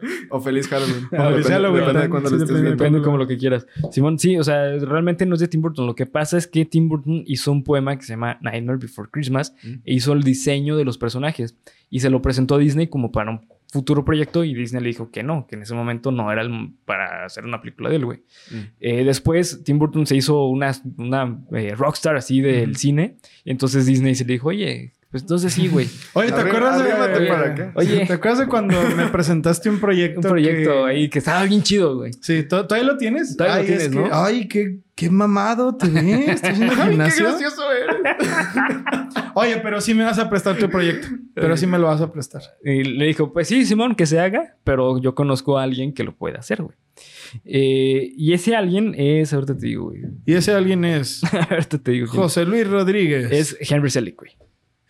[0.30, 1.04] O Feliz Halloween.
[1.12, 2.84] Ah, Depende- Feliz Halloween, Depende de también, cuándo sí, lo estés depende- viendo.
[2.84, 3.66] Depende como lo que quieras.
[3.92, 5.86] Simón, sí, o sea, realmente no es de Tim Burton.
[5.86, 9.08] Lo que pasa es que Tim Burton hizo un poema que se llama Nightmare Before
[9.10, 9.68] Christmas Mm.
[9.84, 11.56] e hizo el diseño de los personajes
[11.90, 13.40] y se lo presentó a Disney como para un
[13.70, 16.70] futuro proyecto y Disney le dijo que no, que en ese momento no era el-
[16.86, 18.18] para hacer una película de él, güey.
[18.50, 18.56] Mm.
[18.80, 23.84] Eh, después Tim Burton se hizo una, una eh, rockstar así del cine y entonces
[23.84, 25.88] Disney se le dijo, oye, pues entonces sí, güey.
[26.14, 27.26] Oye, ¿te acuerdas de...
[27.26, 27.72] para acá.
[27.76, 28.06] Oye.
[28.06, 30.20] ¿Te acuerdas de cuando me presentaste un proyecto?
[30.20, 32.12] Un proyecto que- ahí que estaba bien chido, güey.
[32.20, 33.36] Sí, ¿to- ¿todavía lo tienes?
[33.36, 34.08] Todavía lo Ay, tienes, ¿no?
[34.12, 36.28] Ay, qué, qué mamado te ves.
[36.28, 37.24] ¿Estás haciendo ¡Ay, qué gimnasio?
[37.26, 37.96] gracioso eres!
[39.34, 41.08] Oye, pero sí me vas a prestar tu proyecto.
[41.34, 42.42] Pero sí me lo vas a prestar.
[42.64, 46.02] Y le dijo, pues sí, Simón, que se haga, pero yo conozco a alguien que
[46.04, 46.76] lo puede hacer, güey.
[47.44, 50.02] Eh, y ese alguien es, ahorita te digo, güey.
[50.26, 52.08] Y ese alguien es ahorita te digo.
[52.08, 53.30] José Luis Rodríguez.
[53.30, 54.32] Es Henry Selick, güey.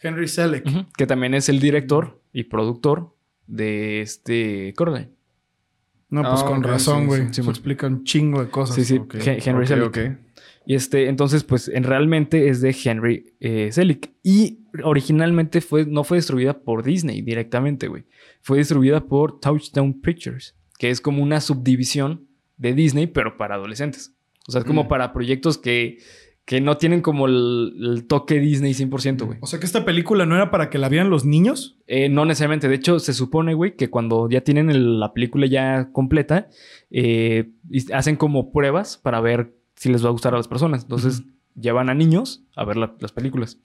[0.03, 0.65] Henry Selleck.
[0.97, 3.15] Que también es el director y productor
[3.47, 5.11] de este Coraline.
[6.11, 7.23] No, pues Ah, con razón, güey.
[7.29, 7.49] sí, Se sí.
[7.51, 8.77] explica un chingo de cosas.
[8.77, 9.01] Sí, sí.
[9.21, 10.19] Henry ok, Selick.
[10.65, 14.11] Y este, entonces, pues, en realmente es de Henry eh, Selick.
[14.23, 18.05] Y originalmente fue, no fue distribuida por Disney directamente, güey.
[18.43, 22.27] Fue distribuida por Touchdown Pictures, que es como una subdivisión
[22.59, 24.15] de Disney, pero para adolescentes.
[24.47, 24.89] O sea, es como Mm.
[24.89, 25.99] para proyectos que,
[26.49, 29.37] que no tienen como el, el toque Disney 100%, güey.
[29.43, 31.77] O sea que esta película no era para que la vieran los niños.
[31.87, 32.69] Eh, no necesariamente.
[32.69, 36.49] De hecho, se supone, güey, que cuando ya tienen el- la película ya completa,
[36.91, 37.51] eh,
[37.93, 40.85] hacen como pruebas para ver si les va a gustar a las personas.
[40.85, 41.23] Entonces,
[41.61, 43.59] llevan a niños a ver la- las películas.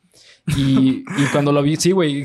[0.56, 2.24] Y, y cuando lo vi, sí, güey.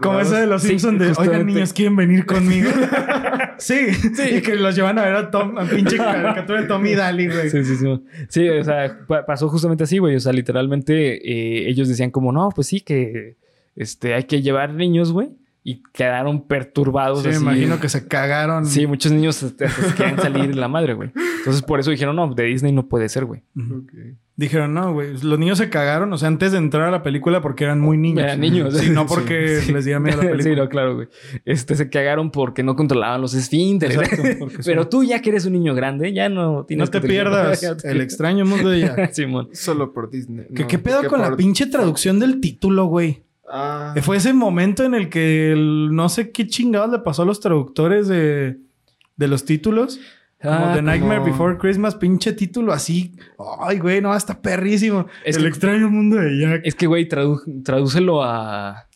[0.00, 1.52] Como ese de los Sí, Simpsons de, oigan, justamente.
[1.52, 2.70] niños, ¿quieren venir conmigo?
[3.58, 4.22] sí, sí.
[4.36, 7.26] Y que los llevan a ver a Tom, a pinche caricatura de Tommy y Daly,
[7.28, 7.50] güey.
[7.50, 7.86] Sí, sí, sí.
[8.28, 10.16] Sí, o sea, pa- pasó justamente así, güey.
[10.16, 13.36] O sea, literalmente eh, ellos decían como, no, pues sí, que
[13.76, 15.30] este, hay que llevar niños, güey.
[15.64, 17.22] Y quedaron perturbados.
[17.22, 17.42] Sí, me así.
[17.44, 18.66] imagino que se cagaron.
[18.66, 21.12] Sí, muchos niños este, hasta se quieren salir de la madre, güey.
[21.38, 23.42] Entonces, por eso dijeron, no, de Disney no puede ser, güey.
[23.56, 23.86] Ujú.
[24.34, 25.12] Dijeron, no, güey.
[25.22, 27.98] Los niños se cagaron, o sea, antes de entrar a la película porque eran muy
[27.98, 28.24] niños.
[28.24, 28.74] Eran niños.
[28.78, 29.72] Sí, no porque Sí.
[29.72, 30.54] les diera miedo la película.
[30.54, 31.08] Sí, no, claro, güey.
[31.44, 33.96] Este, se cagaron porque no controlaban los esfínteres.
[33.98, 37.00] Exacto, Pero son- tú ya que eres un niño grande, ya no No tienes te
[37.02, 39.12] que- pierdas te- el extraño mundo de Jack.
[39.12, 39.50] Simón.
[39.52, 40.46] Solo por Disney.
[40.54, 43.22] ¿Qué, No, ¿Qué pedo que con la pinche traducción del título, güey?
[43.54, 47.26] Ah, Fue ese momento en el que el- no sé qué chingados le pasó a
[47.26, 48.56] los traductores de,
[49.16, 50.00] de los títulos.
[50.42, 53.14] Como Ah, The Nightmare como- Before Christmas, pinche título así.
[53.60, 55.06] Ay, güey, no, está perrísimo.
[55.24, 56.60] Es el que- extraño mundo de Jack.
[56.64, 58.88] Es que, güey, tradu- tradúcelo a,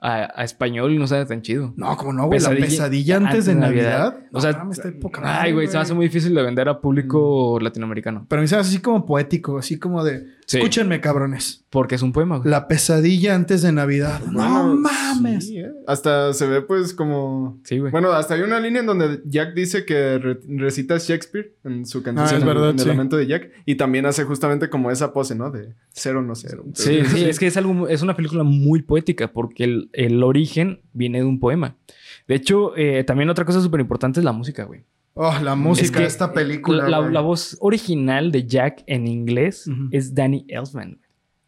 [0.00, 1.72] a, a español y no sabe tan chido.
[1.76, 2.40] No, como no, güey.
[2.40, 4.16] La pesadilla antes de Navidad.
[4.32, 6.42] O sea, No mames, está de poca Ay, güey, se me hace muy difícil de
[6.42, 8.26] vender a público latinoamericano.
[8.28, 10.24] Pero a mí se me hace así como poético, así como de...
[10.46, 10.58] Sí.
[10.58, 11.64] Escúchenme, cabrones.
[11.70, 12.50] Porque es un poema, güey.
[12.50, 14.20] La pesadilla antes de Navidad.
[14.30, 15.46] no mames.
[15.46, 15.72] sí, ¿eh?
[15.86, 17.58] Hasta se ve pues como...
[17.64, 17.90] Sí, güey.
[17.90, 22.02] Bueno, hasta hay una línea en donde Jack dice que re- recita Shakespeare en su
[22.02, 22.26] canción.
[22.26, 23.50] Ah, es en, verdad, en el lamento de Jack.
[23.64, 25.50] Y también hace justamente como esa pose, ¿no?
[25.50, 26.64] De cero no cero.
[26.74, 30.80] Sí, sí, es que es algo, es una película muy poética porque el, el origen
[30.92, 31.76] viene de un poema.
[32.28, 34.84] De hecho, eh, también otra cosa súper importante es la música, güey.
[35.14, 36.88] Oh, la música Es que de esta película.
[36.88, 40.98] La, la voz original de Jack en inglés es Danny Elfman.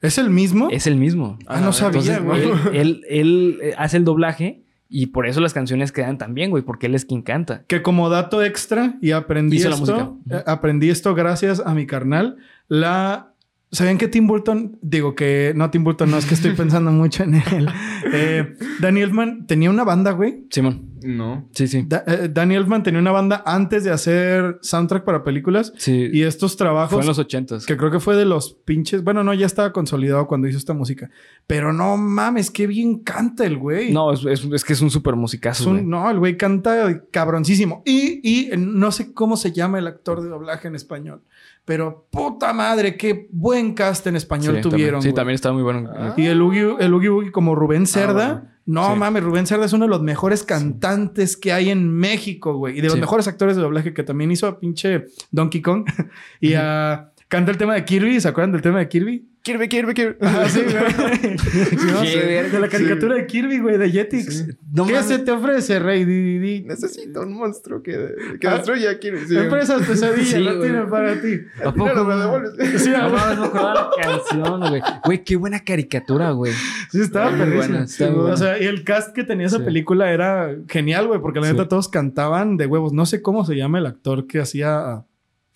[0.01, 0.69] ¿Es el mismo?
[0.71, 1.39] Es el mismo.
[1.47, 2.43] Ah, no sabía, güey.
[2.45, 6.51] él, él- él, eh, hace el doblaje y por eso las canciones quedan tan bien,
[6.51, 7.65] güey, porque él es quien canta.
[7.67, 10.39] Que como dato extra, y aprendí Hizo la esto, música.
[10.39, 12.37] eh, aprendí esto gracias a mi carnal.
[12.69, 13.33] La.
[13.77, 14.79] ¿Sabían que Tim Burton?
[14.83, 17.69] Digo que no, Tim Burton no, es que estoy pensando mucho en él.
[18.13, 20.47] Eh, Danny Elfman tenía una banda, güey.
[20.51, 20.91] Simón.
[21.05, 21.47] No.
[21.53, 21.85] Sí, sí.
[21.87, 25.73] Da- eh, Danny Elfman tenía una banda antes de hacer soundtrack para películas.
[25.77, 26.09] Sí.
[26.13, 26.95] Y estos trabajos...
[26.95, 27.65] Fue en los ochentas.
[27.67, 29.05] Que creo que fue de los pinches.
[29.05, 31.11] Bueno, no, ya estaba consolidado cuando hizo esta música.
[31.47, 33.93] Pero no mames, qué bien canta el güey.
[33.93, 35.87] No, es, es- es que es un súper Es musicazo, un- güey.
[35.87, 37.83] no, el güey canta cabroncísimo.
[37.85, 41.21] Y, y no sé cómo se llama el actor de doblaje en español.
[41.67, 45.01] Pero puta madre, qué buen cast en español Sí, tuvieron.
[45.01, 45.91] También, sí, también estaba muy bueno.
[45.95, 46.15] Ah.
[46.17, 48.27] Y el Oogie, el Oogie Boogie como Rubén Cerda.
[48.35, 48.57] bueno.
[48.67, 48.99] No Sí.
[48.99, 52.75] mames, Rubén Cerda es uno de los mejores cantantes que hay en México, güey.
[52.79, 53.01] Y de los Sí.
[53.01, 55.85] mejores actores de doblaje que también hizo a pinche Donkey Kong.
[56.41, 57.11] y a...
[57.29, 58.21] Canta el tema de Kirby.
[58.21, 59.29] ¿Se acuerdan del tema de Kirby?
[59.43, 60.17] Kirby, Kirby, Kirby.
[60.21, 61.37] Ah, sí, güey.
[61.39, 64.47] Sí, no de la caricatura de Kirby, güey, de Jetix.
[64.73, 65.09] No ¿Qué mames.
[65.09, 66.05] se te ofrece, rey?
[66.05, 66.61] Di, di, di.
[66.63, 68.55] Necesito un monstruo que, que Ah.
[68.57, 69.27] destruya a Kirby.
[69.27, 69.37] Sí.
[69.37, 70.61] Empresas pesadillas, Sí, no güey.
[70.71, 71.41] tienen para ti.
[71.65, 71.85] ¿A poco?
[71.89, 72.83] Dinero me devuelves.
[72.83, 74.83] Sí, No mames, me acordaba la canción, güey.
[75.05, 76.53] Güey, qué buena caricatura, güey.
[76.91, 79.65] Sí, estaba buena, O sea, y el cast que tenía esa Sí.
[79.65, 81.53] película era genial, güey, porque la Sí.
[81.53, 82.93] neta todos cantaban de huevos.
[82.93, 85.07] No sé cómo se llama el actor que hacía a,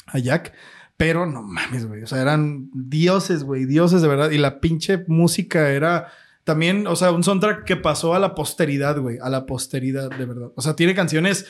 [0.06, 0.52] a Jack,
[1.00, 2.02] pero no mames, güey.
[2.02, 4.32] O sea, eran dioses, güey, dioses de verdad.
[4.32, 6.08] Y la pinche música era
[6.44, 10.26] también, o sea, un soundtrack que pasó a la posteridad, güey, a la posteridad, de
[10.26, 10.52] verdad.
[10.56, 11.46] O sea, tiene canciones.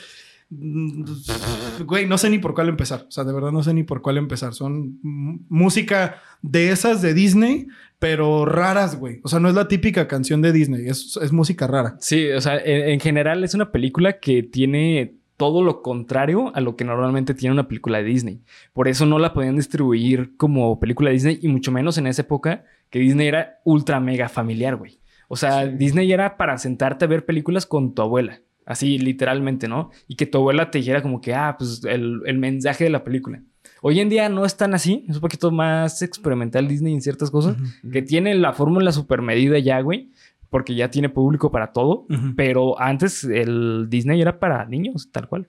[1.85, 3.07] Güey, no sé ni por cuál empezar.
[3.09, 4.53] O sea, de verdad no sé ni por cuál empezar.
[4.53, 7.67] Son música de esas de Disney,
[7.99, 9.19] pero raras, güey.
[9.21, 11.97] O sea, no es la típica canción de Disney, es, es música rara.
[11.99, 16.61] Sí, o sea, en, en general es una película que tiene todo lo contrario a
[16.61, 18.43] lo que normalmente tiene una película de Disney.
[18.73, 22.21] Por eso no la podían distribuir como película de Disney y mucho menos en esa
[22.21, 24.99] época que Disney era ultra mega familiar, güey.
[25.29, 28.39] O sea, Disney era para sentarte a ver películas con tu abuela.
[28.67, 29.89] Así, literalmente, ¿no?
[30.07, 33.03] Y que tu abuela te dijera como que, ah, pues el, el mensaje de la
[33.03, 33.41] película.
[33.81, 35.05] Hoy en día no es tan así.
[35.09, 37.57] Es un poquito más experimental Disney en ciertas cosas.
[37.91, 40.11] Que tiene la fórmula super medida ya, güey.
[40.51, 42.05] Porque ya tiene público para todo.
[42.35, 45.47] Pero antes el Disney era para niños, tal cual.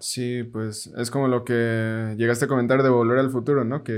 [0.00, 3.82] Sí, pues es como lo que llegaste a comentar de Volver al Futuro, ¿no?
[3.82, 3.94] Que,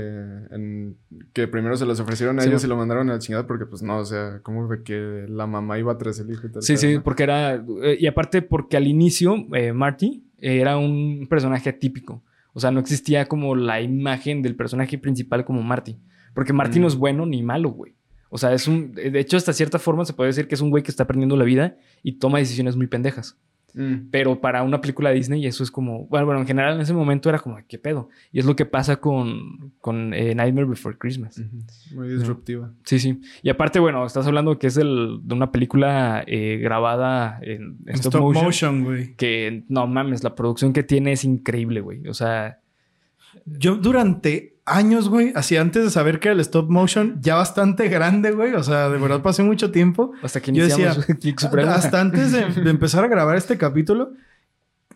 [0.51, 0.95] en-
[1.33, 2.67] que primero se los ofrecieron a Sí, ellos ¿no?
[2.67, 5.47] y lo mandaron a la chingada porque, pues no, o sea, como de que la
[5.47, 6.61] mamá iba tras el hijo y tal.
[6.61, 7.03] Sí, tal, sí, ¿no?
[7.03, 7.55] porque era...
[7.83, 12.23] eh, y aparte porque al inicio eh, Marty era un personaje atípico.
[12.53, 15.97] O sea, no existía como la imagen del personaje principal como Marty.
[16.33, 16.81] Porque Marty Mm.
[16.83, 17.95] no es bueno ni malo, güey.
[18.29, 18.93] O sea, es un...
[18.93, 21.37] De hecho, hasta cierta forma se puede decir que es un güey que está perdiendo
[21.37, 23.37] la vida y toma decisiones muy pendejas.
[23.73, 24.09] Mm.
[24.09, 26.07] Pero para una película de Disney eso es como...
[26.07, 28.09] Bueno, bueno, en general en ese momento era como, ¿qué pedo?
[28.31, 31.39] Y es lo que pasa con, con eh, Nightmare Before Christmas.
[31.93, 32.73] Muy disruptiva.
[32.85, 33.21] Sí, sí.
[33.43, 37.77] Y aparte, bueno, estás hablando que es el, de una película eh, grabada en, en
[37.85, 39.15] En stop, stop motion, motion, güey.
[39.15, 42.07] Que no mames, la producción que tiene es increíble, güey.
[42.07, 42.59] O sea,
[43.45, 47.87] Yo durante años, güey, así antes de saber que era el stop motion, ya bastante
[47.87, 48.53] grande, güey.
[48.53, 50.11] O sea, de verdad pasé mucho tiempo.
[50.21, 51.71] hasta que Yo iniciamos decía, Click Supremo.
[51.71, 54.11] Hasta antes de, de empezar a grabar este capítulo,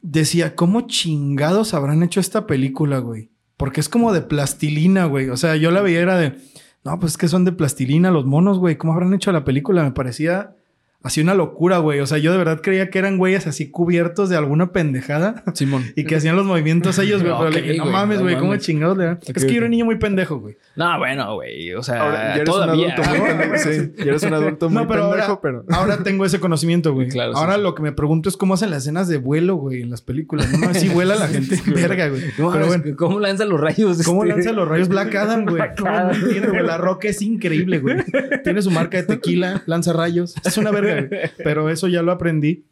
[0.01, 3.31] decía, ¿cómo chingados habrán hecho esta película, güey?
[3.57, 5.29] Porque es como de plastilina, güey.
[5.29, 6.37] O sea, yo la veía era de,
[6.83, 8.77] no, pues es que son de plastilina los monos, güey.
[8.77, 9.83] ¿Cómo habrán hecho la película?
[9.83, 10.55] Me parecía
[11.03, 11.99] así una locura, güey.
[11.99, 15.83] O sea, yo de verdad creía que eran güeyes así cubiertos de alguna pendejada Simón.
[15.95, 17.33] y que hacían los movimientos ellos, güey.
[17.37, 19.19] Pero le dije, no mames, no güey, ¿cómo chingados le dan?
[19.25, 20.57] Es que yo era un niño muy pendejo, güey.
[20.75, 21.73] No, bueno, güey.
[21.73, 22.85] O sea, Ahora, ya eres todavía.
[22.85, 23.57] un adulto muy pendejo.
[23.57, 25.65] Sí, ya eres un adulto muy No, pero pendejo, ahora, pero...
[25.69, 27.09] ahora tengo ese conocimiento, güey.
[27.09, 27.61] Claro, ahora sí.
[27.61, 30.47] lo que me pregunto es cómo hacen las escenas de vuelo, güey, en las películas.
[30.59, 31.59] No si vuela la gente.
[31.73, 32.21] Verga, güey.
[32.37, 34.01] No Pero bueno, ¿Cómo lanza los rayos?
[34.03, 34.35] ¿cómo este?
[34.35, 35.55] lanza los rayos Black Adam, güey?
[35.55, 36.15] Black No, no Adam.
[36.15, 36.65] entiendo, güey.
[36.65, 37.97] La roca es increíble, güey.
[38.43, 40.35] Tiene su marca de tequila, lanza rayos.
[40.45, 41.09] Es una verga, güey.
[41.43, 42.65] Pero eso ya lo aprendí.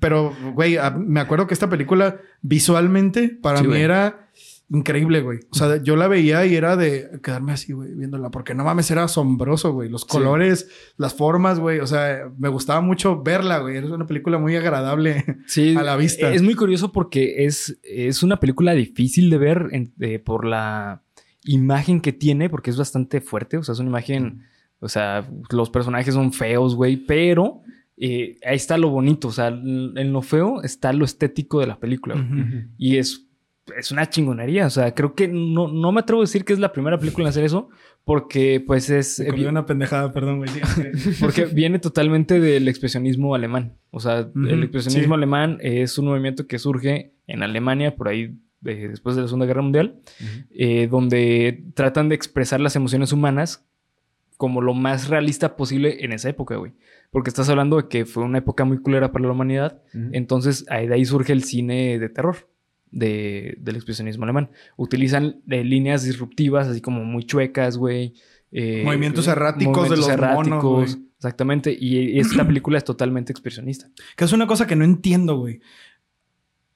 [0.00, 3.82] Pero, güey, a- me acuerdo que esta película visualmente para Sí, mí güey.
[3.82, 4.28] era
[4.70, 5.40] increíble, güey.
[5.48, 8.30] O sea, yo la veía y era de quedarme así, güey, viéndola.
[8.30, 9.88] Porque no mames, era asombroso, güey.
[9.88, 11.78] Los colores, las formas, güey.
[11.80, 13.78] O sea, me gustaba mucho verla, güey.
[13.78, 15.24] Era una película muy agradable.
[15.46, 16.30] Sí, a la vista.
[16.34, 21.02] Es muy curioso porque es, es una película difícil de ver en- eh, por la
[21.44, 23.56] imagen que tiene, porque es bastante fuerte.
[23.56, 24.42] O sea, es una imagen.
[24.80, 27.62] O sea, los personajes son feos, güey, pero
[27.96, 29.28] eh, ahí está lo bonito.
[29.28, 32.16] O sea, en lo feo está lo estético de la película.
[32.76, 33.26] Y es,
[33.76, 34.66] es una chingonería.
[34.66, 37.26] O sea, creo que no, no me atrevo a decir que es la primera película
[37.26, 37.70] en hacer eso,
[38.04, 39.22] porque pues es.
[39.28, 40.50] Colgué una pendejada, perdón, güey.
[41.20, 43.76] Porque viene totalmente del expresionismo alemán.
[43.90, 45.18] O sea, el expresionismo sí.
[45.18, 49.46] alemán es un movimiento que surge en Alemania por ahí eh, después de la Segunda
[49.46, 50.00] Guerra Mundial,
[50.50, 53.68] eh, donde tratan de expresar las emociones humanas
[54.38, 56.72] como lo más realista posible en esa época, güey.
[57.10, 59.82] Porque estás hablando de que fue una época muy culera para la humanidad.
[60.12, 62.48] Entonces, ahí de ahí surge el cine de terror
[62.90, 64.50] de- del expresionismo alemán.
[64.76, 68.14] Utilizan eh, líneas disruptivas, así como muy chuecas, güey.
[68.50, 70.86] eh, Movimientos erráticos de los monos, güey.
[71.16, 71.76] Exactamente.
[71.78, 73.90] Y esta película es totalmente expresionista.
[74.16, 75.60] Que es una cosa que no entiendo, güey.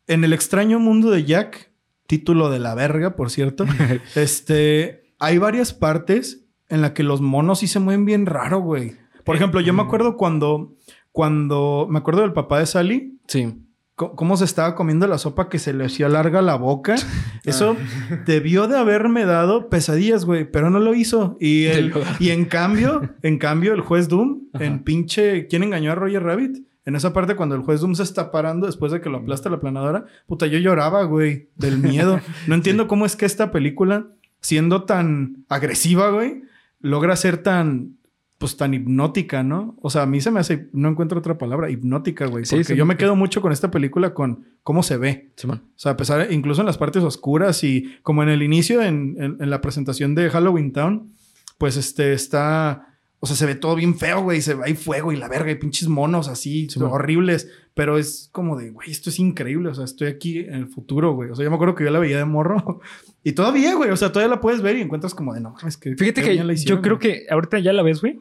[0.08, 1.70] En el extraño mundo de Jack,
[2.08, 3.64] título de la verga, por cierto,
[4.16, 6.41] este, hay varias partes
[6.72, 8.94] en las que los monos sí se mueven bien raro, güey.
[9.24, 10.74] Por ejemplo, yo me acuerdo cuando,
[11.12, 13.54] cuando, me acuerdo del papá de Sally, Sí.
[13.94, 16.96] cómo se estaba comiendo la sopa que se le hacía larga la boca.
[17.44, 17.76] Eso
[18.26, 21.36] debió de haberme dado pesadillas, güey, pero no lo hizo.
[21.38, 25.94] Y, el- y en cambio, en cambio, el juez Doom, en pinche, ¿quién engañó a
[25.94, 26.66] Roger Rabbit?
[26.84, 29.48] En esa parte, cuando el juez Doom se está parando después de que lo aplasta
[29.50, 32.18] la planadora, puta, yo lloraba, güey, del miedo.
[32.48, 34.08] No entiendo cómo es que esta película,
[34.40, 36.42] siendo tan agresiva, güey,
[36.82, 37.96] logra ser tan,
[38.38, 39.76] pues tan hipnótica, ¿no?
[39.80, 42.44] O sea, a mí se me hace, no encuentro otra palabra, hipnótica, güey.
[42.44, 42.76] Sí, Porque sí.
[42.76, 45.30] yo me quedo mucho con esta película, con cómo se ve.
[45.48, 49.16] O sea, a pesar, incluso en las partes oscuras y como en el inicio, en,
[49.18, 51.12] en- en la presentación de Halloween Town,
[51.58, 52.88] pues este está,
[53.20, 55.52] o sea, se ve todo bien feo, güey, se ve hay fuego y la verga
[55.52, 59.84] y pinches monos así, horribles, pero es como de, güey, esto es increíble, o sea,
[59.84, 61.30] estoy aquí en el futuro, güey.
[61.30, 62.80] O sea, yo me acuerdo que yo la veía de morro
[63.24, 65.76] y todavía, güey, o sea, todavía la puedes ver y encuentras como de, no, es
[65.76, 65.94] que...
[65.96, 67.24] Fíjate que hicieron, yo creo güey".
[67.24, 68.18] que ahorita ya la ves, güey.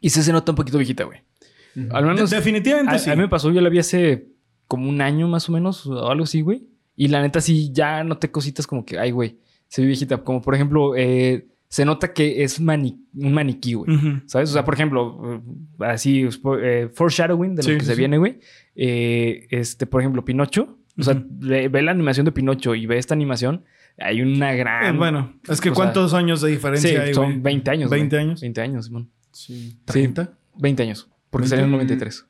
[0.00, 1.20] Y sí se nota un poquito viejita, güey.
[1.90, 2.30] Al menos.
[2.30, 3.10] De- definitivamente a, sí.
[3.10, 4.28] a mí me pasó, yo la vi hace
[4.68, 6.66] como un año más o menos, o algo así, güey.
[6.96, 9.38] Y la neta, sí, ya noté cositas como que, ay, güey,
[9.68, 10.18] se ve viejita.
[10.18, 13.90] Como por ejemplo, eh, se nota que es mani- un maniquí, güey.
[14.26, 14.50] ¿Sabes?
[14.50, 15.42] O sea, por ejemplo,
[15.80, 16.28] eh, así,
[16.62, 17.98] eh, foreshadowing de lo Sí, que sí, se sí.
[17.98, 18.38] viene, güey.
[18.76, 20.78] Eh, este, por ejemplo, Pinocho.
[20.96, 23.64] O sea, ve, ve la animación de Pinocho y ve esta animación.
[23.98, 24.94] Hay una gran.
[24.94, 27.40] Eh, bueno, es que sea, ¿cuántos años de sí, diferencia hay, son güey?
[27.40, 27.90] 20 años.
[27.90, 28.24] 20 güey.
[28.28, 28.40] años.
[28.40, 29.10] 20 años, Simón.
[29.32, 29.76] Sí.
[29.88, 30.30] Sí, ¿30?
[30.56, 31.10] 20 años.
[31.30, 31.50] Porque 20.
[31.50, 32.24] salió en el 93.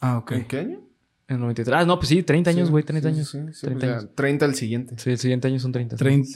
[0.00, 0.32] Ah, ok.
[0.32, 0.80] ¿En qué año?
[1.28, 1.76] En el 93.
[1.76, 3.28] Ah, no, pues sí, 30 años, Sí, güey, 30 sí, años.
[3.28, 4.10] sí, sí, 30 pues ya, años.
[4.14, 4.94] 30 al siguiente.
[4.96, 5.96] Sí, el siguiente año son 30.
[5.96, 6.28] 30.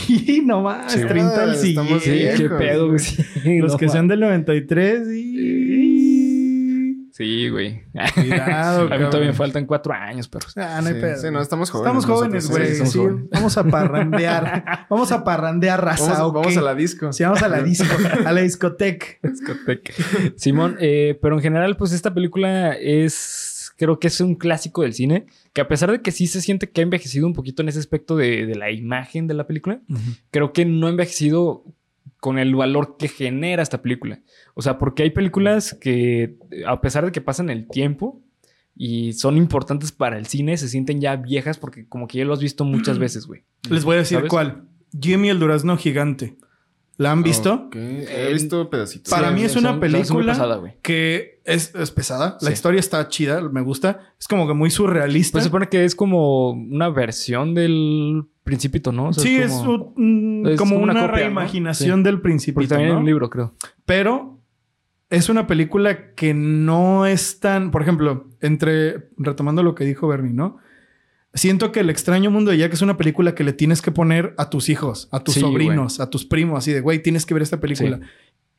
[0.44, 2.32] no más, Sí, 30 al Ah, estamos Sí, siguiente.
[2.36, 2.98] qué viejos, pedo, güey.
[3.00, 3.24] sí,
[3.60, 6.06] Los no que sean del 93 y...
[7.12, 7.82] Sí, güey.
[8.14, 10.46] Cuidado, A mí todavía me faltan 4 años, pero.
[10.56, 11.16] Ah, no hay Sí, pedo.
[11.16, 11.96] sí, no, estamos jóvenes.
[11.96, 12.74] Estamos jóvenes, güey.
[12.74, 13.24] sí, Sí, jóvenes.
[13.32, 14.64] vamos a parrandear.
[14.90, 16.34] vamos a parrandear raza, Vamos, ¿ok?
[16.34, 17.12] vamos a la disco.
[17.14, 17.86] Sí, vamos a la disco,
[18.26, 19.06] a la discoteca.
[19.22, 19.94] Discoteca.
[20.36, 23.45] Simón, eh, pero en general, pues esta película es.
[23.76, 25.26] Creo que es un clásico del cine.
[25.52, 27.78] Que a pesar de que sí se siente que ha envejecido un poquito en ese
[27.78, 29.80] aspecto de, de la imagen de la película,
[30.30, 31.64] creo que no ha envejecido
[32.20, 34.20] con el valor que genera esta película.
[34.54, 36.36] O sea, porque hay películas que,
[36.66, 38.22] a pesar de que pasan el tiempo
[38.74, 42.32] y son importantes para el cine, se sienten ya viejas porque como que ya lo
[42.32, 43.42] has visto muchas veces, güey.
[43.70, 44.30] Les voy a decir ¿Sabes?
[44.30, 44.64] cuál.
[44.98, 46.36] Jimmy el Durazno Gigante.
[46.96, 47.66] ¿La han visto?
[47.66, 49.10] Ok, He visto pedacitos.
[49.10, 52.36] Para Sí, mí es una película que es, es pesada.
[52.40, 52.52] La Sí.
[52.52, 54.00] historia está chida, me gusta.
[54.18, 55.32] Es como que muy surrealista.
[55.32, 59.08] Pues se supone que es como una versión del Principito, ¿no?
[59.08, 61.16] O sea, sí, es, como- un- es como como una, una copia, ¿no?
[61.24, 62.54] reimaginación del principio.
[62.54, 63.54] Porque también hay un libro, creo.
[63.84, 64.40] Pero
[65.10, 67.70] es una película que no es tan.
[67.72, 69.08] Por ejemplo, entre.
[69.16, 70.58] Retomando lo que dijo Bernie, ¿no?
[71.34, 74.34] Siento que El extraño mundo de Jack es una película que le tienes que poner
[74.38, 77.34] a tus hijos, a tus Sí, sobrinos, a tus primos, así de, güey, tienes que
[77.34, 78.00] ver esta película.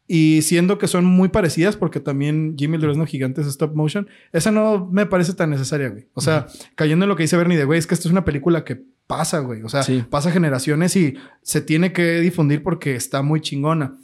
[0.08, 4.08] Y siendo que son muy parecidas, porque también Jimmy el Durazno Gigante es stop motion,
[4.32, 6.08] esa no me parece tan necesaria, güey.
[6.14, 8.24] O sea, cayendo en lo que dice Bernie de, güey, es que esta es una
[8.24, 9.64] película que pasa, güey.
[9.64, 10.06] O sea, Sí.
[10.10, 13.96] pasa generaciones y se tiene que difundir porque está muy chingona.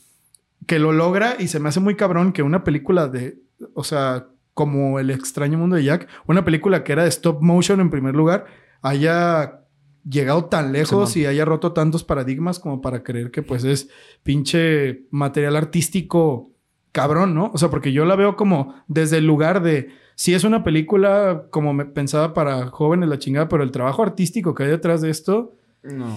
[0.67, 3.37] Que lo logra y se me hace muy cabrón que una película de,
[3.73, 7.79] o sea, como El extraño mundo de Jack, una película que era de stop motion
[7.79, 8.45] en primer lugar,
[8.81, 9.61] haya
[10.09, 13.89] llegado tan lejos y haya roto tantos paradigmas como para creer que pues es
[14.23, 16.51] pinche material artístico
[16.91, 17.51] cabrón, ¿no?
[17.53, 21.45] O sea, porque yo la veo como desde el lugar de si es una película
[21.49, 25.09] como me pensaba para jóvenes la chingada, pero el trabajo artístico que hay detrás de
[25.09, 26.15] esto No.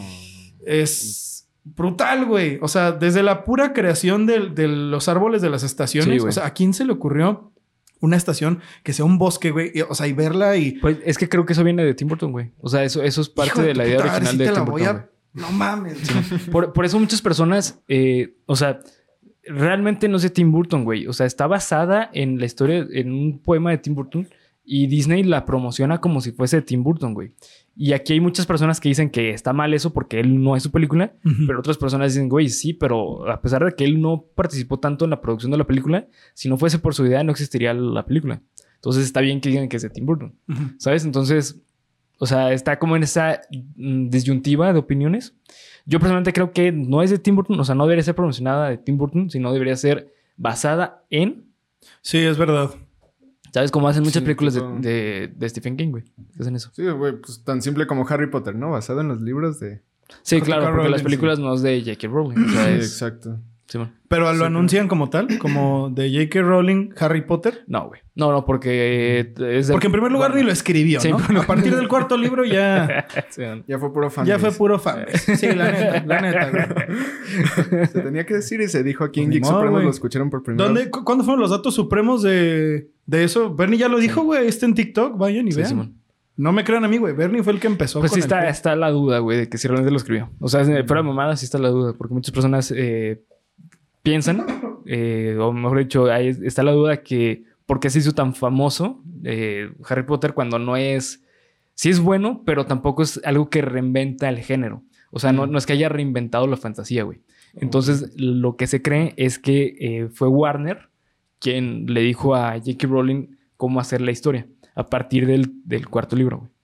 [0.65, 2.59] es brutal, güey.
[2.63, 6.23] O sea, desde la pura creación de, los árboles de las estaciones.
[6.23, 7.53] Sí, o sea, ¿a quién se le ocurrió
[8.01, 9.73] una estación que sea un bosque, güey?
[9.75, 10.73] Y, O sea, y verla y...
[10.73, 12.53] Pues es que creo que eso viene de Tim Burton, güey.
[12.61, 14.65] O sea, eso, eso es parte Hijo de la idea original de te la Tim
[14.67, 15.09] voy Burton, a-.
[15.33, 15.99] No mames.
[16.51, 18.81] Por, por eso muchas personas, eh, o sea,
[19.45, 21.07] realmente no sé Tim Burton, güey.
[21.07, 24.29] O sea, está basada en la historia, en un poema de Tim Burton
[24.67, 27.33] y Disney la promociona como si fuese Tim Burton, güey.
[27.77, 30.65] Y aquí hay muchas personas que dicen que está mal eso porque él no es
[30.65, 31.15] su película,
[31.47, 35.05] pero otras personas dicen, güey, sí, pero a pesar de que él no participó tanto
[35.05, 38.05] en la producción de la película, si no fuese por su idea no existiría la
[38.05, 38.43] película.
[38.77, 40.35] Entonces está bien que digan que es de Tim Burton.
[40.49, 40.63] Ujú.
[40.79, 41.05] ¿Sabes?
[41.05, 41.61] Entonces,
[42.19, 43.43] o sea, está como en esa
[43.77, 45.37] mm, disyuntiva de opiniones.
[45.85, 48.71] Yo personalmente creo que no es de Tim Burton, o sea, no debería ser promocionada
[48.71, 51.47] de Tim Burton, sino debería ser basada en,
[52.03, 52.71] Sí, es verdad.
[53.57, 53.71] ¿Sabes?
[53.71, 56.05] Como hacen muchas Sí, películas de, de- de Stephen King, güey.
[56.39, 56.71] Hacen eso.
[56.75, 58.71] Sí, güey, pues tan simple como Harry Potter, ¿no?
[58.73, 59.81] Basado en los libros de...
[60.23, 60.45] Sí, J.K.
[60.45, 62.07] claro, porque Rowling, las películas no es de J.K.
[62.09, 62.37] Rowling.
[62.45, 63.41] O sea, Sí, es- exacto.
[64.09, 66.41] Pero lo anuncian como tal, como de J.K.
[66.41, 67.65] Rowling, Harry Potter.
[67.67, 68.01] No, güey.
[68.15, 71.19] No, no, porque eh, es de- Porque en primer lugar ni lo escribió, Sí, ¿no?
[71.19, 71.41] bueno.
[71.43, 73.07] A partir del cuarto libro ya.
[73.67, 74.25] Ya fue puro fan.
[74.25, 75.05] ya fue puro fan.
[75.37, 77.87] Sí, la neta, la neta, güey.
[77.89, 79.85] Se tenía que decir y se dijo aquí en Pues Geek güey.
[79.85, 80.91] lo escucharon por primera ¿Dónde, vez.
[80.91, 83.55] cu- ¿Cuándo fueron los datos supremos de, de eso?
[83.55, 84.47] Bernie ya lo dijo, güey.
[84.47, 85.19] Está en TikTok.
[85.19, 85.69] Vayan y Sí, vean.
[85.69, 85.95] Simón.
[86.37, 87.15] No me crean a mí, güey.
[87.15, 89.57] Bernie fue el que empezó Pues con sí está, está la duda, güey, de que
[89.59, 90.31] si realmente lo escribió.
[90.39, 91.95] O sea, fuera de mamada, sí está la duda.
[91.97, 93.23] Porque muchas personas eh,
[94.07, 94.47] piensan,
[94.87, 99.03] eh, o mejor dicho, ahí está la duda que por qué se hizo tan famoso
[99.25, 101.25] eh, Harry Potter cuando no es...
[101.75, 104.85] Sí es bueno, pero tampoco es algo que reinventa el género.
[105.11, 107.21] O sea, no, no es que haya reinventado la fantasía, güey.
[107.55, 110.89] Entonces, lo que se cree es que eh, fue Warner
[111.41, 112.87] quien le dijo a J.K.
[112.87, 116.56] Rowling cómo hacer la historia a partir del, del cuarto libro, güey.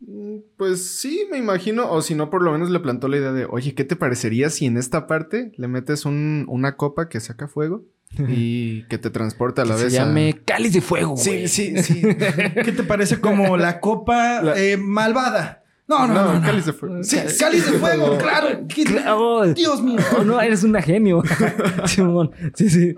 [0.00, 1.90] Mm, Pues sí, me imagino.
[1.90, 4.50] O si no, por lo menos le plantó la idea de, oye, ¿qué te parecería
[4.50, 7.84] si en esta parte le metes un- una copa que saca fuego
[8.28, 9.92] y que te transporta a la Que vez?
[9.92, 11.48] se a- llame Cáliz de Fuego, güey.
[11.48, 12.00] Sí, sí, sí.
[12.64, 15.62] ¿Qué te parece como la copa La- eh, malvada?
[15.88, 16.32] No, no, no.
[16.34, 16.42] no.
[16.44, 17.02] cáliz de fuego.
[17.04, 18.66] Sí, cáliz de fuego, claro.
[18.68, 19.52] ¿Qué- Claro.
[19.54, 19.98] Dios mío.
[20.24, 21.22] No, eres una genio.
[21.86, 22.32] Simón.
[22.54, 22.94] Sí, sí.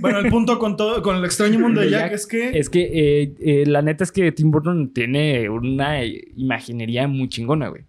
[0.00, 2.58] Bueno, el punto con todo, con el extraño mundo de De Jack, Jack es que
[2.58, 2.82] Es que
[3.22, 7.84] eh, eh, la neta es que Tim Burton tiene una imaginería muy chingona, güey.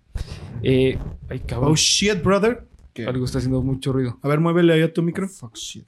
[0.63, 0.97] Eh,
[1.29, 1.73] ay, cabrón.
[1.73, 2.65] Oh shit, brother.
[2.93, 3.05] ¿Qué?
[3.05, 4.17] Algo está haciendo mucho ruido.
[4.23, 5.27] A ver, muévele ahí a tu micro.
[5.29, 5.85] Fuck shit.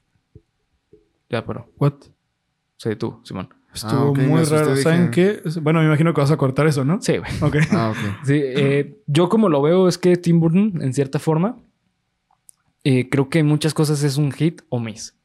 [1.28, 1.94] Ya, pero What?
[2.76, 3.48] se detuvo, Simón.
[3.74, 4.70] Estuvo Ah, muy raro.
[4.70, 5.40] dije- ¿Saben qué?
[5.62, 7.00] Bueno, me imagino que vas a cortar eso, ¿no?
[7.00, 7.30] Sí, güey.
[7.40, 7.56] Ok.
[7.72, 7.96] Ah, ok.
[8.26, 11.56] Sí, eh, yo como lo veo es que Tim Burton, en cierta forma,
[12.84, 15.16] eh, creo que en muchas cosas es un hit o miss.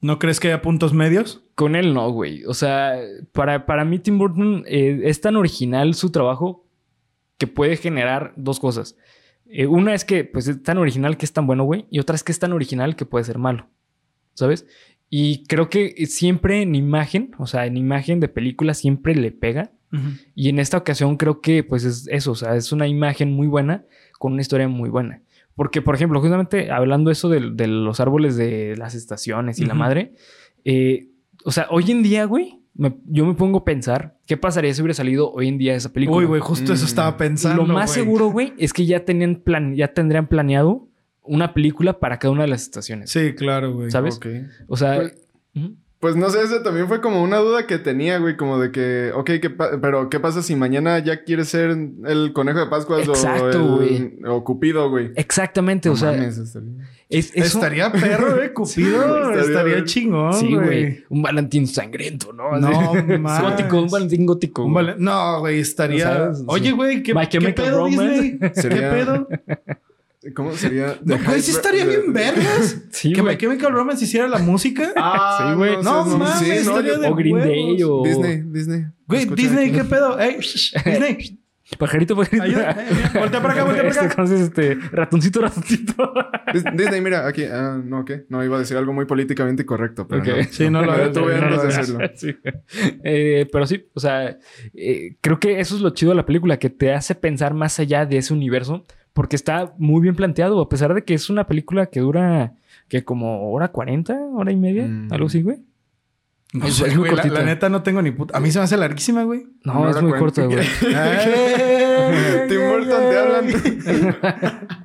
[0.00, 1.42] ¿No crees que haya puntos medios?
[1.56, 2.44] Con él no, güey.
[2.44, 2.96] O sea,
[3.32, 6.64] para, para mí Tim Burton eh, es tan original su trabajo
[7.36, 8.96] que puede generar dos cosas.
[9.46, 11.86] Eh, una es que pues es tan original que es tan bueno, güey.
[11.90, 13.66] Y otra es que es tan original que puede ser malo.
[14.34, 14.66] ¿Sabes?
[15.10, 19.70] Y creo que siempre en imagen, o sea, en imagen de película siempre le pega.
[20.34, 23.46] Y en esta ocasión creo que pues es eso, o sea, es una imagen muy
[23.46, 23.86] buena
[24.18, 25.22] con una historia muy buena.
[25.54, 29.72] Porque, por ejemplo, justamente hablando eso de, de los árboles de las estaciones y la
[29.74, 30.12] madre,
[30.64, 31.08] eh,
[31.44, 34.82] o sea, hoy en día, güey, me- yo me pongo a pensar, ¿qué pasaría si
[34.82, 36.18] hubiera salido hoy en día esa película?
[36.18, 36.86] Uy, güey, justo eso Mm.
[36.86, 37.66] estaba pensando.
[37.66, 38.04] Lo más güey.
[38.04, 40.87] seguro, güey, es que ya tenían plan, ya tendrían planeado
[41.28, 43.10] una película para cada una de las estaciones.
[43.10, 43.90] Sí, claro, güey.
[43.90, 44.18] ¿Sabes?
[44.66, 45.14] O sea, Pues-.
[46.00, 49.10] Pues no sé, ese también fue como una duda que tenía, güey, como de que,
[49.16, 49.50] ok, ¿qué
[49.82, 53.96] pero ¿qué pasa si mañana ya quieres ser el conejo de Pascuas Exacto, o, güey.
[53.96, 55.10] el, o Cupido, güey?
[55.16, 56.70] exactamente, No o sea, mames, estaría-
[57.08, 59.08] es, eso- Estaría perro, eh, Cupido.
[59.08, 60.66] güey, estaría estaría chingón, Sí, güey.
[60.66, 61.04] güey.
[61.08, 62.56] Un Valentín sangriento, ¿no?
[62.56, 63.18] No Así.
[63.18, 63.42] más.
[63.42, 64.66] gótico, un Valentín gótico.
[64.66, 66.30] Un No, güey, estaría.
[66.46, 66.70] Oye, Sí.
[66.76, 68.20] güey, ¿qué, My ¿qué Chemical pedo, Romance.
[68.22, 68.38] Disney?
[68.54, 69.28] ¿Qué Sería- pedo?
[70.34, 70.98] ¿Cómo sería?
[71.04, 72.82] No, sí Hype- estaría bien vergas.
[72.90, 73.22] Sí, que.
[73.22, 74.92] My Chemical Romance hiciera la música.
[74.96, 75.76] Ah, Sí, güey.
[75.82, 77.48] No seas- mames, sí, no, estaría yo- de O Green huevos.
[77.48, 78.02] Day o...
[78.04, 78.84] Disney, Disney.
[79.06, 79.76] Güey, Disney, aquí.
[79.78, 80.18] ¿qué pedo?
[80.18, 81.38] Ey, shh, Disney.
[81.78, 82.42] Pajarito, pajarito.
[82.44, 82.70] Ayuda.
[82.70, 84.14] eh, voltea para acá, voltea para Este, acá.
[84.16, 86.14] conoces este ratoncito, ratoncito.
[86.54, 87.44] Dis- Disney, mira, aquí.
[87.44, 88.24] Ah, no, ¿qué?
[88.30, 90.42] No, iba a decir algo muy políticamente incorrecto, pero no.
[90.50, 91.78] Sí, no lo Me no lo antes de hagas.
[91.78, 92.10] hacerlo.
[92.16, 92.34] Sí.
[93.04, 94.38] Eh, pero sí, o sea,
[94.74, 97.78] eh, creo que eso es lo chido de la película, que te hace pensar más
[97.78, 98.86] allá de ese universo,
[99.18, 102.54] porque está muy bien planteado, a pesar de que es una película que dura,
[102.86, 105.12] que como hora 40, hora y media, Mm.
[105.12, 105.58] algo así, güey.
[106.52, 108.36] No Es- sé, es muy güey, la, neta no tengo ni puta.
[108.38, 109.48] A mí se me hace larguísima, güey.
[109.64, 110.54] No, es muy corta, 40.
[110.54, 110.66] güey.
[112.48, 113.46] Tim Burton, te hablan.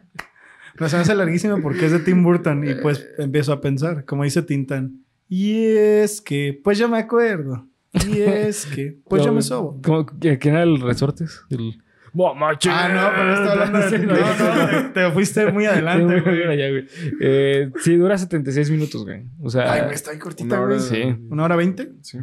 [0.80, 4.06] No se me hace larguísima porque es de Tim Burton y pues empiezo a pensar,
[4.06, 5.04] como dice Tintan.
[5.30, 7.67] Y es que, pues yo me acuerdo.
[8.10, 9.80] Y es que, pues yo me sobo.
[9.84, 11.41] ¿Cómo- ¿Quién era el resortes?
[11.52, 11.80] El...
[12.15, 13.99] Ah, no, pero está hablando de...
[13.99, 16.36] No, no, te, te fuiste muy adelante, muy güey.
[16.38, 16.88] bien allá, güey.
[17.21, 19.23] Eh, sí, dura 76 minutos, güey.
[19.41, 20.76] O sea, Ay, güey, está ahí cortita, Una hora.
[20.76, 20.88] güey.
[20.88, 21.15] Sí.
[21.30, 21.91] ¿Una hora veinte?
[22.02, 22.19] Sí.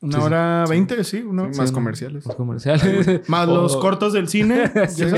[0.00, 1.04] ¿Una Sí, hora veinte?
[1.04, 1.52] Sí, una...
[1.52, 2.26] Sí, más comerciales.
[2.26, 3.28] los comerciales.
[3.28, 4.64] Más O- los cortos del cine.
[4.88, 5.16] Sí, sí.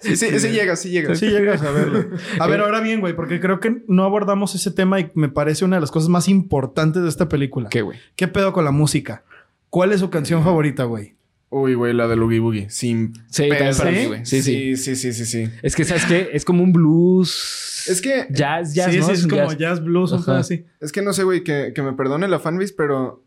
[0.00, 1.14] Sí, sí, sí llega, sí llega.
[1.14, 2.04] Sí llegas a verlo.
[2.38, 5.64] A ver, ahora bien, güey, porque creo que no abordamos ese tema y me parece
[5.64, 7.70] una de las cosas más importantes de esta película.
[7.70, 7.98] ¿Qué, güey?
[8.16, 9.22] ¿Qué pedo con la música?
[9.70, 11.14] ¿Cuál es su canción favorita, güey?
[11.52, 12.70] Uy, güey, la de Oogie Boogie.
[12.70, 13.82] Sin Sí, para ¿Sí?
[13.86, 14.24] mí, güey.
[14.24, 15.48] Sí, sí, Sí, sí, sí, sí.
[15.62, 16.30] Es que, ¿sabes qué?
[16.32, 17.86] Es como un blues.
[17.88, 19.06] Es que, Jazz, jazz, sí, ¿no?
[19.06, 19.58] sí, es como jazz.
[19.58, 20.24] jazz, blues, Ajá.
[20.24, 20.64] pedo así.
[20.80, 23.24] es que no sé, güey, que, que me perdone la fanbase, pero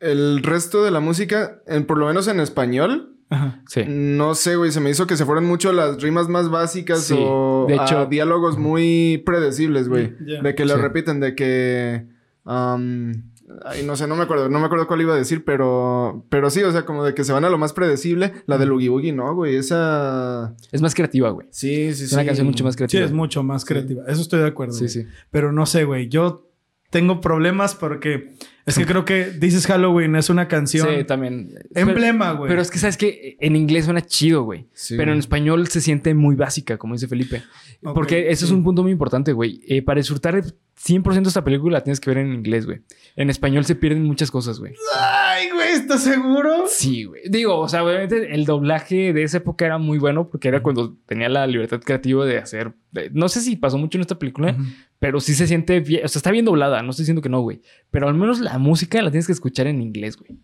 [0.00, 3.62] el resto de la música, en- por lo menos en español, Ajá.
[3.68, 3.82] Sí.
[3.86, 7.14] no sé, güey, se me hizo que se fueron mucho las rimas más básicas Sí,
[7.16, 10.12] o de hecho- a diálogos muy predecibles, güey.
[10.42, 10.80] De que lo Sí.
[10.80, 12.06] repiten, de que...
[12.44, 13.30] am,
[13.64, 16.50] Ay, no sé, no me acuerdo, no me acuerdo cuál iba a decir, pero, pero
[16.50, 18.32] sí, o sea, como de que se van a lo más predecible.
[18.46, 20.54] La de Oogie Boogie, no, güey, esa.
[20.72, 21.46] Es más creativa, güey.
[21.50, 22.14] Sí, sí, Es sí.
[22.14, 23.04] una canción mucho más Sí, creativa.
[23.04, 24.04] es mucho más creativa.
[24.06, 24.72] Eso estoy de acuerdo.
[24.74, 24.88] Sí, güey.
[24.90, 25.06] sí.
[25.30, 26.08] Pero no sé, güey.
[26.08, 26.47] Yo
[26.90, 28.30] tengo problemas porque
[28.68, 31.54] es que creo que is Halloween es una canción Sí, también.
[31.74, 32.48] emblema, güey.
[32.50, 34.68] Pero es que, ¿sabes que En inglés suena chido, güey.
[34.74, 34.94] Sí.
[34.96, 37.42] Pero en español se siente muy básica, como dice Felipe.
[37.80, 38.52] Porque eso sí.
[38.52, 39.60] es un punto muy importante, güey.
[39.68, 40.42] Eh, para disfrutar
[40.84, 42.80] 100% esta película la tienes que ver en inglés, güey.
[43.16, 44.74] En español se pierden muchas cosas, güey.
[45.00, 46.64] Ay, güey, ¿estás seguro?
[46.68, 47.22] Sí, güey.
[47.28, 50.94] Digo, o sea, obviamente el doblaje de esa época era muy bueno porque era cuando
[51.06, 52.74] tenía la libertad creativa de hacer.
[53.12, 54.56] no sé si pasó mucho en esta película,
[54.98, 56.04] pero sí se siente bien.
[56.04, 56.82] O sea, está bien doblada.
[56.82, 57.60] No estoy diciendo que no, güey.
[57.90, 60.38] Pero al menos la música la tienes que escuchar en inglés, güey.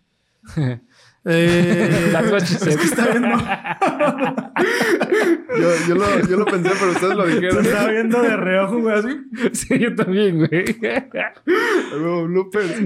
[1.27, 2.69] Eh, That's what she said.
[2.69, 3.29] es que está viendo,
[5.59, 7.65] Yo, yo, lo, yo lo pensé, pero ustedes lo se dijeron.
[7.65, 9.09] está viendo de reojo, güey, así.
[9.53, 10.65] sí, yo también, güey.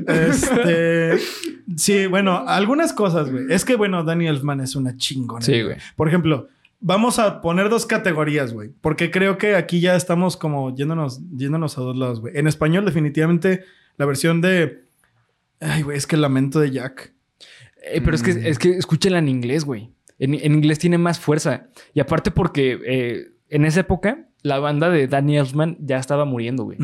[0.06, 1.18] Este,
[1.76, 3.46] sí, bueno, algunas cosas, güey.
[3.50, 5.44] Es que, bueno, Danny Elfman es una chingona.
[5.44, 5.76] Sí, güey.
[5.96, 6.48] Por ejemplo,
[6.80, 8.70] vamos a poner dos categorías, güey.
[8.80, 12.36] Porque creo que aquí ya estamos como yéndonos, yéndonos a dos lados, güey.
[12.36, 13.64] En español, definitivamente,
[13.96, 14.84] la versión de...
[15.60, 17.12] Ay, güey, es que el lamento de Jack.
[17.82, 19.90] Eh, pero es que, es que escúchenla en inglés, güey.
[20.18, 21.68] En, en inglés tiene más fuerza.
[21.94, 26.64] Y aparte porque eh, en esa época la banda de Danny Elfman ya estaba muriendo,
[26.64, 26.78] güey.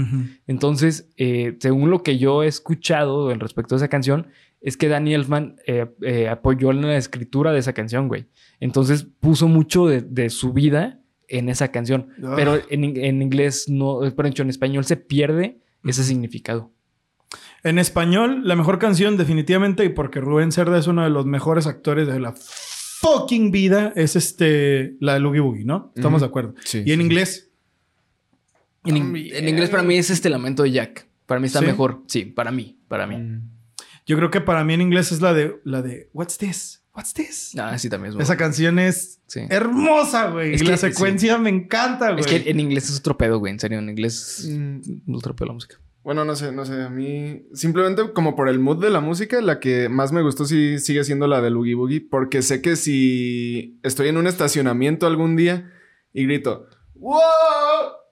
[0.47, 4.29] Entonces, eh, según lo que yo he escuchado en respecto a esa canción,
[4.65, 8.27] es que Danny Elfman eh, eh, apoyó en la escritura de esa canción, güey.
[8.59, 12.09] Entonces puso mucho de, de su vida en esa canción.
[12.23, 12.33] Ah.
[12.35, 16.73] Pero en, in- en inglés no, perdón, en español se pierde ese significado.
[17.63, 21.67] En español, la mejor canción, definitivamente, y porque Rubén Cerda es uno de los mejores
[21.67, 25.93] actores de la fucking vida, es este, la de Loogie Boogie, ¿no?
[25.95, 26.55] Estamos de acuerdo.
[26.65, 27.51] Sí, y en sí, inglés,
[28.85, 31.07] En, in- en inglés para mí es este lamento de Jack.
[31.27, 31.67] Para mí está ¿Sí?
[31.67, 32.03] mejor.
[32.07, 33.17] Sí, para mí, para mí.
[33.17, 33.51] Mm.
[34.07, 36.83] Yo creo que para mí en inglés es la de, la de, What's this?
[36.95, 37.53] What's this?
[37.59, 38.23] Ah, sí, también es bueno.
[38.25, 39.41] Esa canción es Sí.
[39.51, 40.55] hermosa, güey.
[40.55, 42.21] Es y que- la secuencia me encanta, güey.
[42.21, 43.53] Es que en inglés es otro pedo, güey.
[43.53, 44.79] En serio, en inglés Mm.
[44.81, 45.81] es otro pedo la música.
[46.05, 46.83] Bueno, no sé, no sé.
[46.83, 50.45] A mí, simplemente como por el mood de la música, la que más me gustó
[50.45, 52.01] sí sigue siendo la de Oogie Boogie.
[52.03, 55.73] Porque sé que si estoy en un estacionamiento algún día
[56.13, 57.21] y grito, ¡Wow!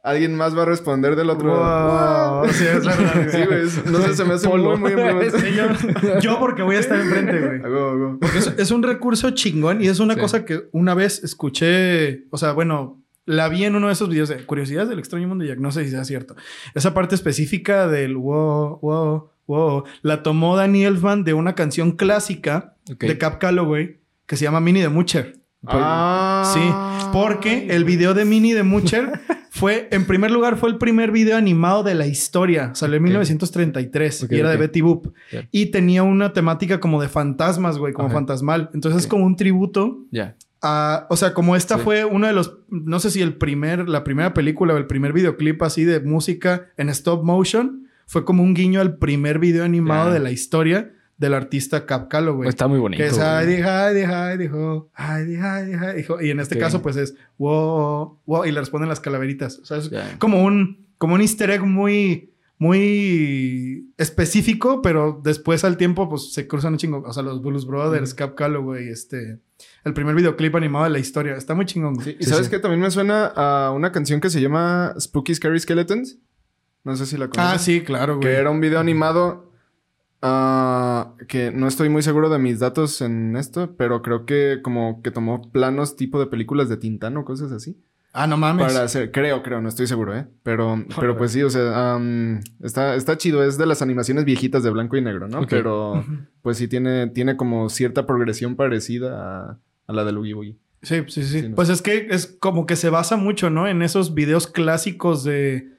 [0.02, 2.40] Alguien más va a responder del otro lado.
[2.42, 2.52] Wow.
[2.52, 3.28] Sí, es verdad, güey.
[3.30, 3.62] Sí, güey.
[3.66, 4.76] es- No sé, se me hace muy, Polo.
[4.76, 4.90] muy.
[5.30, 8.18] Sí, yo, yo porque voy a estar enfrente, güey.
[8.20, 10.20] Porque es, es un recurso chingón y es una Sí.
[10.20, 14.28] cosa que una vez escuché, o sea, bueno, la vi en uno de esos videos
[14.28, 16.34] de Curiosidades del extraño mundo de Jack, no sé si sea cierto.
[16.74, 22.74] Esa parte específica del wow, wow, wow, la tomó Danny Elfman de una canción clásica
[22.86, 25.34] de Cap Calloway que se llama Mini de Mucher.
[25.64, 26.50] Ah.
[26.52, 29.20] Sí, porque el video de Mini de Mucher
[29.62, 32.74] fue, en primer lugar, fue el primer video animado de la historia.
[32.74, 33.08] Salió en Ok.
[33.08, 34.56] 1933 Ok, y era de.
[34.56, 35.14] Betty Boop.
[35.50, 38.70] Y tenía una temática como de fantasmas, güey, como fantasmal.
[38.74, 40.36] Entonces es como un tributo Ya.
[41.08, 41.82] o sea, como esta Sí.
[41.84, 45.12] fue uno de los, no sé si el primer, la primera película o el primer
[45.12, 50.12] videoclip así de música en stop motion, fue como un guiño al primer video animado
[50.12, 50.90] de la historia
[51.22, 52.48] del artista Cap Calloway.
[52.48, 53.00] Está muy bonito.
[53.00, 53.16] Que es.
[53.16, 56.26] Heidi, Heidi, Heidi, ho, Heidi, Heidi, Heidi.
[56.26, 58.44] Y en este caso, pues es wow, wow.
[58.44, 59.60] Y le responden las calaveritas.
[59.60, 65.76] O sea, es como un, como un easter egg muy, muy específico, pero después al
[65.76, 67.04] tiempo, pues se cruzan un chingo.
[67.06, 69.38] O sea, los Blues Brothers, Cap Calloway, este,
[69.84, 71.36] el primer videoclip animado de la historia.
[71.36, 72.00] Está muy chingón.
[72.00, 75.60] Sí, y sabes que también me suena a una canción que se llama Spooky Scary
[75.60, 76.18] Skeletons.
[76.82, 77.54] No sé si la conoces.
[77.54, 78.28] Ah, sí, claro, güey.
[78.28, 79.51] Que era un video animado.
[80.22, 85.02] Ah, que no estoy muy seguro de mis datos en esto, pero creo que como
[85.02, 87.76] que tomó planos tipo de películas de Tintán o cosas así.
[88.14, 88.66] Ah, no mames.
[88.66, 90.26] Para hacer, creo, creo, no estoy seguro, ¿eh?
[90.42, 91.98] Pero, pero pues sí, o sea,
[92.62, 95.46] está, está chido, es de las animaciones viejitas de blanco y negro, ¿no?
[95.46, 96.04] Pero
[96.42, 100.58] pues sí tiene, tiene como cierta progresión parecida a, a la de Boogie.
[100.82, 101.40] Sí, sí, sí.
[101.40, 103.68] Sí, no Pues es que es como que se basa mucho, ¿no?
[103.68, 105.71] En esos videos clásicos de,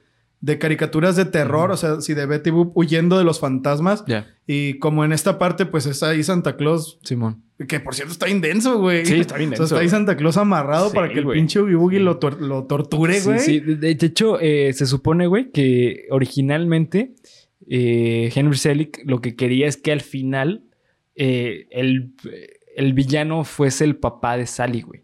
[0.44, 4.04] de caricaturas de terror, o sea, sí, de Betty Boop huyendo de los fantasmas.
[4.46, 7.42] Y como en esta parte, pues está ahí Santa Claus, Simón.
[7.66, 9.06] que por cierto está intenso, güey.
[9.06, 11.38] Sí, está bien O sea, está ahí Santa Claus amarrado Sí, para que el güey.
[11.38, 13.38] pinche Oogie Boogie lo, tor- lo torture, Sí, güey.
[13.38, 13.60] sí.
[13.60, 17.14] De, de hecho, eh, se supone, güey, que originalmente
[17.66, 20.64] eh, Henry Selick lo que quería es que al final
[21.16, 22.12] eh, el,
[22.76, 25.03] el villano fuese el papá de Sally, güey.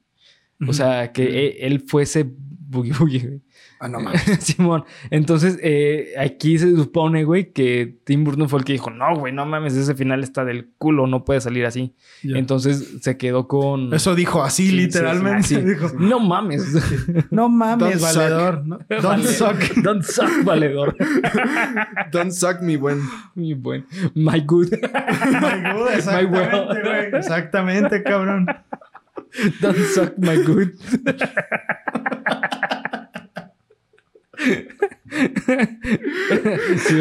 [0.69, 3.41] O sea, que e- él fuese Boogie Boogie, güey.
[3.83, 4.21] Ah, no mames.
[4.41, 4.85] Simón.
[5.11, 9.33] Entonces, eh, aquí se supone, güey, que Tim Burton fue el que dijo, no, güey,
[9.33, 11.95] no mames, ese final está del culo, no puede salir así.
[12.23, 13.93] Entonces se quedó con...
[13.95, 15.43] Eso dijo así, Sí, sí, literalmente.
[15.45, 15.65] sí, así.
[15.65, 16.63] Dijo, No mames.
[17.31, 18.15] no mames, Don't suck.
[18.17, 18.67] valedor.
[18.67, 19.57] No, don't suck.
[19.83, 20.95] Don't suck, valedor.
[22.13, 23.01] Don't suck mi buen.
[23.35, 23.87] Muy buen.
[24.15, 24.69] My good.
[24.73, 26.83] My good, exactamente, well.
[26.83, 27.15] güey.
[27.19, 28.47] Exactamente, cabrón.
[29.61, 30.71] Don't suck my good.
[36.87, 36.95] Sí,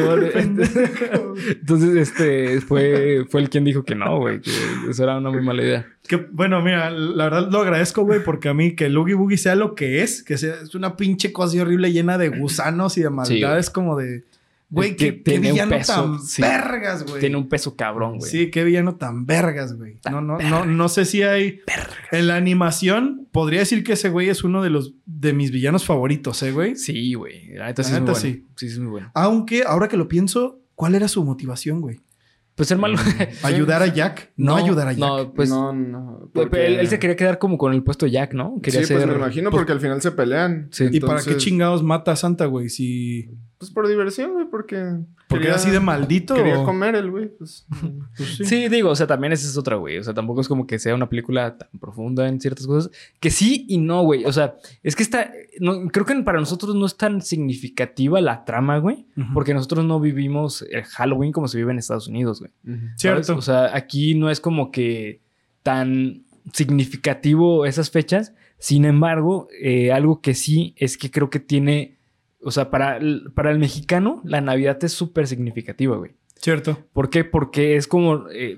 [1.61, 4.51] entonces, este fue, fue el quien dijo que no, güey, que
[4.89, 5.87] eso era una muy mala idea.
[6.07, 9.37] Que, bueno, mira, la verdad lo agradezco, güey, porque a mí que el Oogie Boogie
[9.37, 13.03] sea lo que es, que sea, es una pinche cosa horrible llena de gusanos y
[13.03, 14.23] de maldades como de...
[14.71, 16.41] Güey, que qué, qué tiene un villano peso, tan sí.
[16.43, 17.19] vergas, güey.
[17.19, 18.29] Tiene un peso cabrón, güey.
[18.29, 19.99] Sí, qué villano tan vergas, güey.
[20.11, 21.61] No, no, no, no sé si hay.
[22.11, 25.85] En la animación, podría decir que ese güey es uno de los de mis villanos
[25.85, 26.75] favoritos, ¿eh, güey?
[26.75, 27.53] Sí, güey.
[27.55, 28.35] La neta sí La es muy neta, bueno.
[28.37, 28.47] sí.
[28.57, 29.11] Sí, es muy bueno.
[29.15, 32.01] Aunque ahora que lo pienso, ¿cuál era su motivación, güey?
[32.53, 32.97] Pues el malo.
[33.43, 34.33] ¿Ayudar a Jack?
[34.35, 34.99] No, ayudar a Jack.
[34.99, 35.49] No, pues.
[35.49, 36.29] no, no.
[36.31, 38.59] Porque- Él, él se quería quedar como con el puesto de Jack, ¿no?
[38.61, 40.67] Quería sí, pues ser- me imagino porque al final se pelean.
[40.71, 40.89] Sí.
[40.91, 42.69] ¿Y para qué chingados mata a Santa, güey?
[42.69, 43.31] Si.
[43.59, 44.77] Pues por diversión, güey, porque...
[45.27, 46.33] ¿Porque quería- era así de maldito?
[46.33, 47.27] Quería o- comer el güey.
[47.27, 47.67] Pues,
[48.17, 48.45] Pues sí.
[48.45, 49.97] Sí, digo, o sea, también esa es otra, güey.
[49.97, 52.89] O sea, tampoco es como que sea una película tan profunda en ciertas cosas.
[53.19, 54.23] Que sí y no, güey.
[54.25, 55.31] O sea, es que está.
[55.59, 59.05] no- creo que para nosotros no es tan significativa la trama, güey.
[59.33, 62.51] Porque nosotros no vivimos el Halloween como se vive en Estados Unidos, güey.
[62.95, 63.35] Cierto.
[63.35, 65.19] O sea, aquí no es como que
[65.63, 68.33] tan significativo esas fechas.
[68.57, 71.97] Sin embargo, eh, algo que sí es que creo que tiene.
[72.41, 76.11] O sea, para el, para el mexicano, la Navidad es súper significativa, güey.
[76.35, 76.77] Cierto.
[76.93, 77.25] ¿Por qué?
[77.25, 78.57] Porque es como, eh,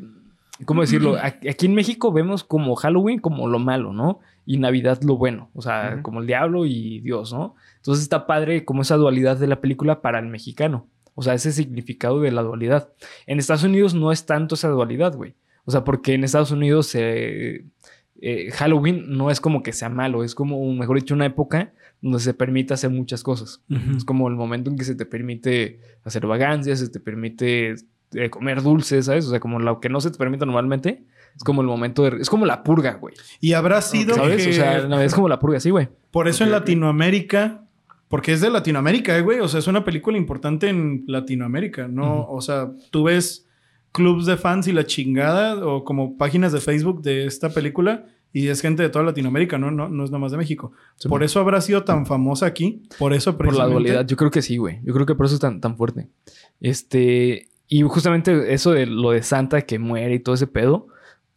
[0.66, 1.18] ¿cómo decirlo?
[1.22, 4.20] Aquí aquí en México vemos como Halloween como lo malo, ¿no?
[4.46, 7.56] Y Navidad lo bueno, o sea, como el diablo y Dios, ¿no?
[7.78, 11.52] Entonces está padre como esa dualidad de la película para el mexicano, o sea, ese
[11.52, 12.90] significado de la dualidad.
[13.26, 15.36] En Estados Unidos no es tanto esa dualidad, güey.
[15.66, 17.66] O sea, porque en Estados Unidos eh,
[18.22, 22.19] eh, Halloween no es como que sea malo, es como, mejor dicho, una época donde
[22.19, 23.61] se permite hacer muchas cosas.
[23.95, 27.76] Es como el momento en que se te permite hacer vagancias, se te permite
[28.13, 29.26] eh, comer dulces, ¿sabes?
[29.28, 31.03] O sea, como lo que no se te permite normalmente.
[31.36, 32.22] Es como el momento de...
[32.22, 33.15] Es como la purga, güey.
[33.39, 34.43] Y habrá sido ¿Sabes?
[34.43, 34.49] que...
[34.49, 35.89] O sea, no, es como la purga, sí, güey.
[36.11, 36.51] Por eso en.
[36.51, 37.63] Latinoamérica,
[38.09, 39.39] porque es de Latinoamérica, eh, güey.
[39.39, 42.28] O sea, es una película importante en Latinoamérica, ¿no?
[42.28, 43.47] O sea, tú ves
[43.92, 48.48] clubs de fans y la chingada, o como páginas de Facebook de esta película, y
[48.48, 49.72] es gente de toda Latinoamérica, ¿no?
[49.72, 50.72] No, no es nada más de México.
[50.96, 51.26] Sí, por man.
[51.26, 52.84] eso habrá sido tan famosa aquí.
[52.98, 54.08] Por eso, Por la dualidad.
[54.08, 54.80] Yo creo que sí, güey.
[54.84, 56.08] Yo creo que por eso es tan, tan fuerte.
[56.60, 57.48] Este...
[57.68, 60.88] Y justamente eso de lo de Santa que muere y todo ese pedo,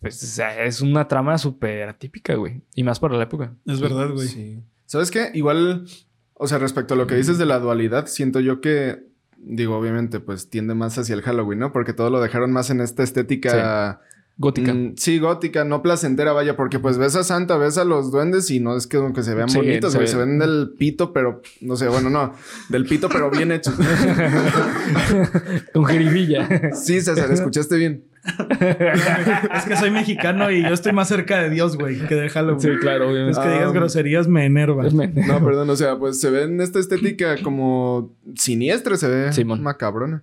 [0.01, 2.61] pues o sea, es una trama súper atípica, güey.
[2.75, 3.55] Y más para la época.
[3.65, 4.27] Es verdad, güey.
[4.27, 4.59] Sí.
[4.85, 5.31] ¿Sabes qué?
[5.33, 5.87] Igual,
[6.35, 9.05] o sea, respecto a lo que dices de la dualidad, siento yo que,
[9.47, 11.73] digo, obviamente, pues tiende más hacia el Halloween, ¿no?
[11.73, 14.01] Porque todo lo dejaron más en esta estética.
[14.37, 14.75] Gótica.
[14.75, 18.51] mm, sí, gótica, no placentera, vaya, porque pues ves a Santa, ves a los duendes
[18.51, 20.73] y no es que, que se vean Sí, bonitos, se güey, ve- se ven del
[20.77, 22.35] pito, pero no sé, bueno, no,
[22.69, 23.75] del pito, pero bien hechos.
[25.73, 26.49] Con jeribilla.
[26.75, 28.05] sí, César, escuchaste bien.
[29.55, 32.61] Es que soy mexicano y yo estoy más cerca de Dios, güey, que de Halloween.
[32.61, 33.41] sí, claro, Es obviamente.
[33.41, 34.87] que digas Ah, groserías me enerva.
[34.87, 35.05] Es No,
[35.45, 39.63] perdón, o sea, pues se ve en esta estética como siniestra, se ve Simón.
[39.63, 40.23] macabrona.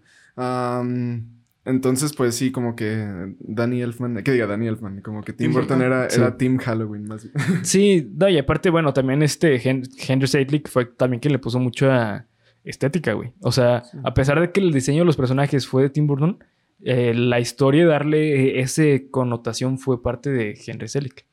[1.64, 5.54] Entonces, pues sí, como que Danny Elfman, que diga Danny Elfman, como que Tim, Tim
[5.54, 6.20] Burton era, Sí.
[6.20, 7.34] era Team Halloween más bien.
[7.64, 11.60] Sí, no, y aparte, bueno, también este Hen- Henry Selick fue también quien le puso
[11.60, 12.26] mucha
[12.64, 13.34] estética, güey.
[13.42, 16.44] O sea, a pesar de que el diseño de los personajes fue de Tim Burton,
[16.84, 21.26] eh, la historia de darle ese connotación fue parte de Henry Selick.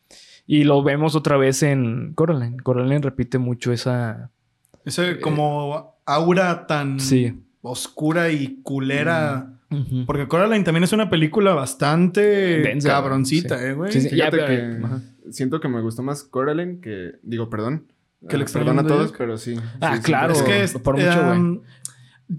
[0.46, 2.56] Y lo vemos otra vez en Coraline.
[2.62, 4.30] Coraline repite mucho esa...
[4.84, 7.38] Ese como aura tan Sí.
[7.60, 9.58] oscura y culera.
[9.70, 10.06] Ujú.
[10.06, 12.20] Porque Coraline también es una película bastante
[12.62, 13.64] Densa, cabroncita, sí.
[13.66, 13.92] eh, güey.
[13.92, 14.08] Sí, sí.
[14.08, 17.92] Fíjate Ya, que pero- siento que me gustó más Coraline que, digo, perdón.
[18.26, 19.54] Que Ah, Perdón a todos, pero sí.
[19.80, 20.32] Ah, sí, sí, claro.
[20.32, 21.38] Es que es, por mucho, güey.
[21.38, 21.60] um,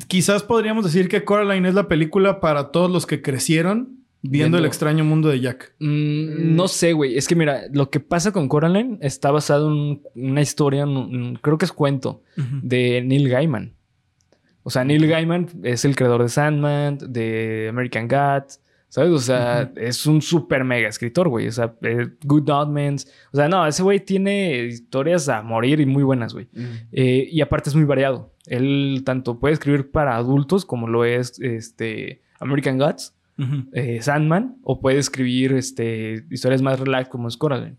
[0.07, 4.57] quizás podríamos decir que Coraline es la película para todos los que crecieron viendo, Viendo-
[4.59, 5.73] el extraño mundo de Jack.
[5.79, 7.17] Mm, no sé, güey.
[7.17, 11.35] Es que mira, lo que pasa con Coraline está basado en una historia, en un-
[11.41, 12.21] creo que es cuento,
[12.61, 13.73] de Neil Gaiman.
[14.63, 18.59] O sea, Neil Gaiman es el creador de Sandman, de American Gods,
[18.89, 19.11] ¿sabes?
[19.11, 21.47] O sea, es un súper mega escritor, güey.
[21.47, 23.11] O sea, eh, Good Omens.
[23.31, 26.49] O sea, no, ese güey tiene historias a morir y muy buenas, güey.
[26.91, 28.33] Eh, y aparte es muy variado.
[28.45, 33.15] Él tanto puede escribir para adultos como lo es este, American Gods,
[33.71, 37.77] eh, Sandman, o puede escribir este, historias más relax como es Coraline.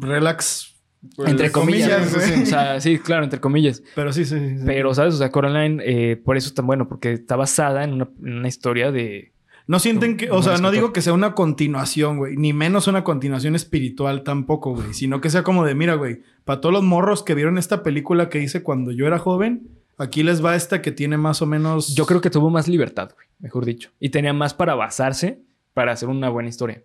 [0.00, 0.68] Relax
[1.16, 1.88] Pues, entre comillas.
[1.88, 2.42] comillas, güey.
[2.42, 3.82] o sea, sí, claro, entre comillas.
[3.94, 4.58] Pero sí, sí, sí.
[4.58, 4.62] sí.
[4.66, 5.14] Pero, ¿sabes?
[5.14, 8.34] O sea, Coraline, eh, por eso es tan bueno, porque está basada en una, en
[8.34, 9.31] una historia de.
[9.66, 12.88] No sienten que, o No, sea, no digo que sea una continuación, güey, ni menos
[12.88, 16.82] una continuación espiritual tampoco, güey, sino que sea como de, mira, güey, para todos los
[16.82, 20.82] morros que vieron esta película que hice cuando yo era joven, aquí les va esta
[20.82, 21.94] que tiene más o menos...
[21.94, 23.90] Yo creo que tuvo más libertad, güey, mejor dicho.
[24.00, 25.42] Y tenía más para basarse
[25.74, 26.82] para hacer una buena historia.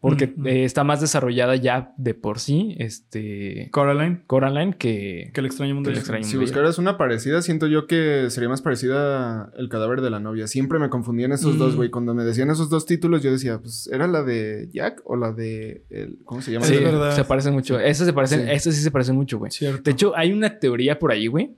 [0.00, 0.48] Porque Ujú.
[0.48, 3.68] eh, está más desarrollada ya de por sí, este.
[3.70, 5.30] Coraline, Coraline que.
[5.34, 7.86] que el extraño mundo Que el extraño Si mundo de buscaras una parecida, siento yo
[7.86, 10.46] que sería más parecida El cadáver de la novia.
[10.46, 11.58] Siempre me confundían esos Mm.
[11.58, 11.90] dos, güey.
[11.90, 15.32] Cuando me decían esos dos títulos, yo decía, pues, ¿era la de Jack o la
[15.32, 15.84] de...
[15.90, 16.64] El, ¿Cómo se llama?
[16.64, 17.14] Sí, Es verdad.
[17.14, 17.78] se parecen mucho.
[17.78, 18.52] Esas se parecen, Sí.
[18.52, 19.50] estas sí se parecen mucho, güey.
[19.52, 19.82] Cierto.
[19.82, 21.50] De hecho, hay una teoría por ahí, güey,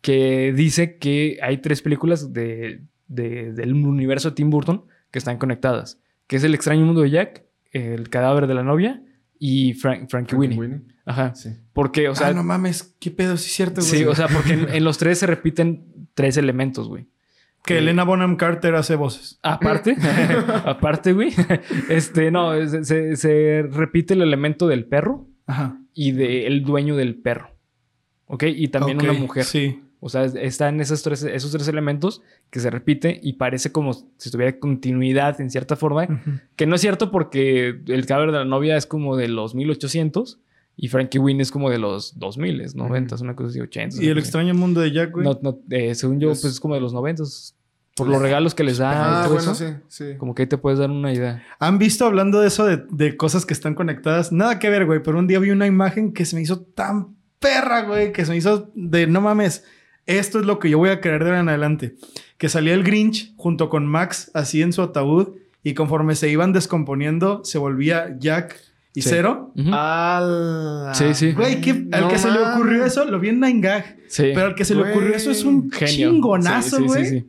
[0.00, 5.38] que dice que hay tres películas de, de- del universo de Tim Burton que están
[5.38, 5.98] conectadas.
[6.28, 9.02] Que es El extraño mundo de Jack, El cadáver de la novia
[9.38, 10.58] y Frank, Frankie Frankie Winnie.
[10.58, 10.80] Winnie.
[11.06, 11.34] Ajá.
[11.34, 11.50] Sí.
[11.72, 13.90] Porque, o sea, ah, no mames, qué pedo, sí es cierto, güey.
[13.90, 17.06] sí, o sea, porque en, en los tres se repiten tres elementos, güey.
[17.64, 19.38] que Elena Bonham Carter hace voces.
[19.42, 19.96] Aparte,
[20.64, 21.32] aparte, güey,
[21.88, 22.52] este, no,
[22.84, 25.78] se, se- repite el elemento del perro Ajá.
[25.94, 27.50] y del dueño del perro.
[28.26, 28.44] ¿Ok?
[28.44, 29.44] Y también una mujer.
[29.44, 29.82] Sí.
[30.02, 34.30] O sea, están esos tres, esos tres elementos que se repite y parece como si
[34.30, 36.04] tuviera continuidad en cierta forma.
[36.04, 36.40] Ujú.
[36.56, 40.40] Que no es cierto porque el cadáver de la novia es como de los 1800
[40.76, 44.02] y Frankie Wynn es como de los 2000, 90, una cosa así, 80.
[44.02, 45.24] Y el extraño mundo de Jack, güey.
[45.26, 47.22] No, no, eh, según yo, Es- pues es como de los 90.
[47.96, 49.54] Por los regalos que les da Ah, todo bueno, eso.
[49.66, 50.16] sí, sí.
[50.16, 51.42] Como que ahí te puedes dar una idea.
[51.58, 54.32] ¿Han visto hablando de eso de, de cosas que están conectadas?
[54.32, 57.16] Nada que ver, güey, pero un día vi una imagen que se me hizo tan
[57.38, 59.64] perra, güey, que se me hizo de no mames,
[60.06, 61.94] esto es lo que yo voy a creer de ahora en adelante.
[62.38, 65.28] Que salía el Grinch junto con Max así en su ataúd
[65.62, 68.56] y conforme se iban descomponiendo se volvía Jack
[68.94, 69.10] y Sí.
[69.10, 69.52] Cero.
[69.72, 70.92] ¡Ala!
[70.94, 71.32] Sí, sí.
[71.32, 73.96] Güey, ¿qué- al que se le ocurrió eso, lo vi en Nine Gag.
[74.08, 74.30] Sí.
[74.34, 74.92] Pero al que se le Güey.
[74.92, 76.10] ocurrió eso es un Genio.
[76.10, 77.26] chingonazo, Sí, sí, güey.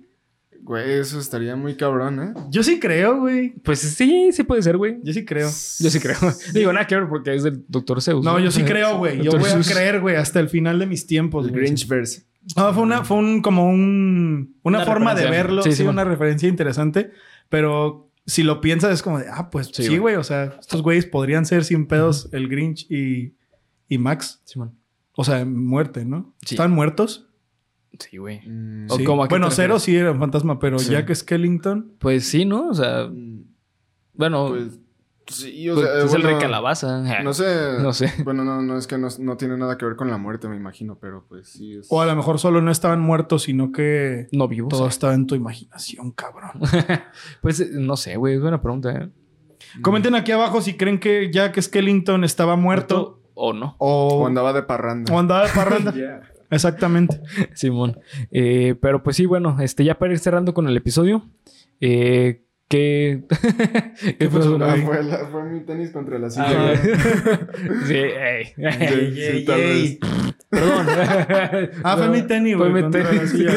[0.72, 2.34] Güey, eso estaría muy cabrón, ¿eh?
[2.50, 3.50] Yo sí creo, güey.
[3.62, 5.00] Pues sí, sí puede ser, güey.
[5.04, 5.50] Yo sí creo.
[5.50, 6.16] Yo sí creo.
[6.54, 8.02] Digo, nada que ver porque es del Dr.
[8.02, 8.24] Zeus.
[8.24, 9.22] No, yo sí creo, güey.
[9.22, 11.46] Yo voy a creer, güey, hasta el final de mis tiempos.
[11.46, 11.52] El.
[11.52, 12.24] Grinchverse.
[12.56, 15.84] No, fue una, fue un, como un, una, Una forma de verlo, Sí, sí, sí,
[15.84, 17.12] una referencia interesante,
[17.50, 20.16] pero si lo piensas es como de, ah, pues Sí, güey.
[20.16, 23.36] o sea, estos güeyes podrían ser sin pedos el Grinch y,
[23.90, 24.80] y Max, Simón.
[25.18, 26.34] o sea, muerte, ¿no?
[26.46, 26.56] Sí.
[26.56, 27.28] ¿Están muertos?
[28.02, 28.42] Sí, güey.
[28.48, 29.04] Mm, O Sí.
[29.04, 30.92] cómo, ¿a qué Bueno, Cero sí era un fantasma, pero Sí.
[30.92, 32.70] Jack Skellington, Pues sí, ¿no?
[32.70, 33.44] O sea, mm,
[34.14, 34.80] bueno, Pues
[35.28, 37.04] sí, o pues, sea, es el bueno, rey calabaza.
[37.24, 37.78] No sé.
[37.80, 38.12] No sé.
[38.24, 40.56] Bueno, no, no es que no, no tiene nada que ver con la muerte, me
[40.56, 41.88] imagino, pero pues sí es.
[41.90, 44.68] o a lo mejor solo no estaban muertos, sino que No vivo.
[44.70, 46.52] todo estaba en tu imaginación, cabrón.
[47.42, 48.36] Pues eh, no sé, güey.
[48.36, 49.10] Es buena pregunta, ¿eh?
[49.82, 53.76] Comenten aquí abajo si creen que Jack Skellington estaba muerto o no.
[53.78, 55.14] o, O andaba de parranda.
[55.14, 55.94] o andaba de parranda.
[55.96, 56.22] Yeah.
[56.52, 57.20] Exactamente.
[57.56, 58.00] Simón.
[58.32, 61.24] Eh, pero pues sí, bueno, este, ya para ir cerrando con el episodio.
[61.80, 63.24] Eh, ¿Qué,
[64.20, 66.76] ¿Qué pasó, Ah, fue, la- fue mi tenis contra la Ah, silla.
[67.86, 68.46] sí, ey.
[68.46, 70.00] Sí, sí, tal vez.
[70.52, 70.86] Perdón.
[71.84, 73.30] Ah, fue mi tenis, Fue güey, mi contra la tenis.
[73.32, 73.52] silla,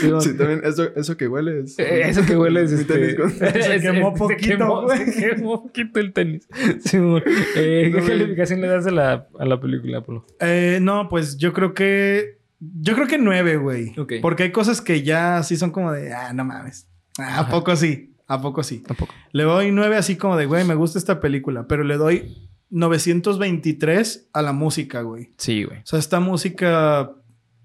[0.00, 0.20] Simón.
[0.20, 1.78] Sí, también, eso, eso que huele es.
[1.78, 2.94] Eh, Eso que huele es Mi este...
[2.94, 3.30] tenis con-
[3.62, 4.98] Se quemó poquito, quemó- güey.
[5.06, 6.48] Se quemó poquito el tenis.
[6.84, 7.22] Simón.
[7.56, 10.26] Eh, ¿Qué No, calificación le das a la, a la película, Polo?
[10.40, 12.38] Eh, no, pues yo creo que.
[12.58, 13.98] Yo creo que nueve, güey.
[13.98, 14.14] Ok.
[14.20, 16.12] Porque hay cosas que ya sí son como de.
[16.12, 16.88] Ah, no mames.
[17.18, 18.14] Ah, ¿A poco sí?
[18.26, 18.80] ¿A poco sí?
[18.86, 19.12] Tampoco.
[19.32, 21.66] Le doy nueve así como de, güey, me gusta esta película.
[21.68, 25.30] Pero le doy 923 a la música, güey.
[25.36, 25.78] Sí, güey.
[25.80, 27.10] O sea, esta música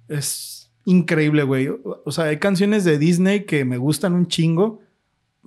[0.08, 1.70] es increíble, güey.
[2.06, 4.82] O sea, hay canciones de Disney que me gustan un chingo.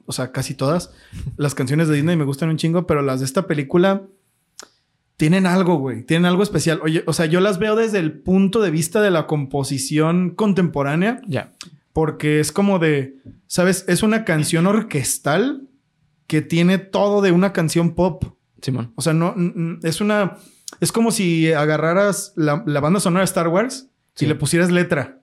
[0.06, 0.90] O sea, casi todas.
[1.36, 4.02] Las canciones de Disney me gustan un chingo, pero las de esta película
[5.16, 6.02] tienen algo, güey.
[6.04, 6.80] Tienen algo especial.
[6.82, 11.20] Oye, o sea, yo las veo desde el punto de vista de la composición contemporánea,
[11.26, 11.52] Ya.
[11.92, 13.16] porque es como de,
[13.48, 13.84] ¿sabes?
[13.88, 15.68] Es una canción orquestal
[16.28, 18.24] que tiene todo de una canción pop.
[18.62, 18.92] Simón.
[18.96, 19.34] O sea, no,
[19.82, 20.36] es una.
[20.80, 24.24] Es como si agarraras la, la banda sonora de Star Wars Sí.
[24.24, 25.14] y le pusieras letra.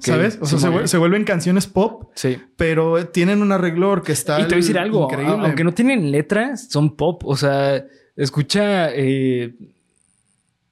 [0.00, 0.38] ¿Sabes?
[0.40, 2.38] O sea, se, vuelven canciones pop, Sí.
[2.56, 4.40] pero tienen un arreglo orquestal.
[4.40, 5.36] Y te voy a decir algo, Increíble.
[5.46, 7.22] aunque no tienen letras, son pop.
[7.24, 7.84] O sea,
[8.16, 9.54] escucha eh,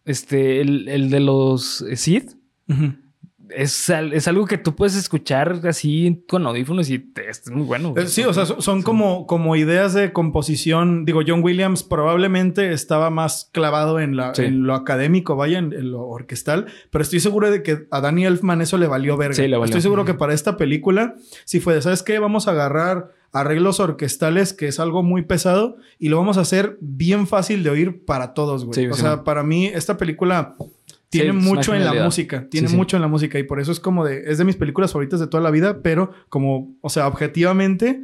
[0.04, 2.32] este, el, el de los Sith.
[2.68, 2.94] Ujú.
[3.56, 7.90] Es, es algo que tú puedes escuchar así con audífonos y te, es muy bueno.
[7.90, 8.04] güey.
[8.04, 11.04] Eh, Sí, o sea, son como, como ideas de composición.
[11.04, 14.42] Digo, John Williams probablemente estaba más clavado en, la, Sí.
[14.44, 18.26] en lo académico, vaya, en, en lo orquestal, pero estoy seguro de que a Danny
[18.26, 19.34] Elfman eso le valió verga.
[19.34, 19.64] Sí, le valió.
[19.64, 22.18] Estoy seguro que para esta película, si fue de, ¿sabes qué?
[22.18, 26.78] Vamos a agarrar arreglos orquestales, que es algo muy pesado, y lo vamos a hacer
[26.80, 28.74] bien fácil de oír para todos, güey.
[28.74, 30.54] Sí, o sea, para mí, esta película
[31.10, 32.48] tiene Sí, mucho en la música.
[32.48, 33.38] Tiene Sí, mucho en la música.
[33.38, 34.24] Y por eso es como de.
[34.26, 35.82] Es de mis películas favoritas de toda la vida.
[35.82, 38.00] Pero como, o sea, objetivamente,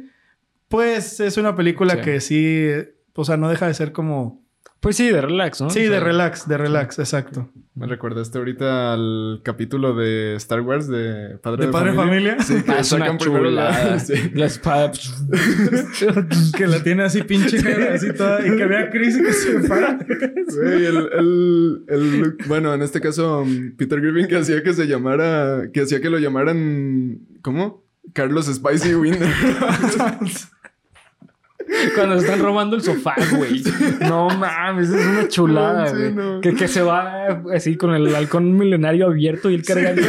[0.67, 2.67] pues es una película que sí.
[3.13, 4.41] O sea, no deja de ser como.
[4.81, 5.69] Pues sí, de relax, ¿no?
[5.69, 7.49] Sí, O sea, de relax, de relax, exacto.
[7.75, 12.37] Me recordaste ahorita al capítulo de Star Wars de Padre ¿De de, Padre de Familia?
[12.41, 13.67] Sí, que Ah, es una sacan primero la...
[13.71, 13.99] chulada.
[13.99, 14.13] sí.
[14.33, 14.91] La espada.
[16.57, 18.39] que la tiene así pinche cara, así toda.
[18.45, 19.97] Y que vea a Chris y que se para.
[19.97, 24.73] Güey, el, el, el look- bueno, en este caso, um, Peter Griffin que hacía que
[24.73, 27.85] se llamara, que hacía que lo llamaran, ¿cómo?
[28.13, 29.29] Carlos Spicy Winner.
[31.95, 33.63] Cuando se están robando el sofá, güey.
[34.01, 36.13] No mames, es una chulada, Sí, güey.
[36.13, 36.41] no.
[36.41, 40.01] Que, que se va así con el halcón milenario abierto y el cargando.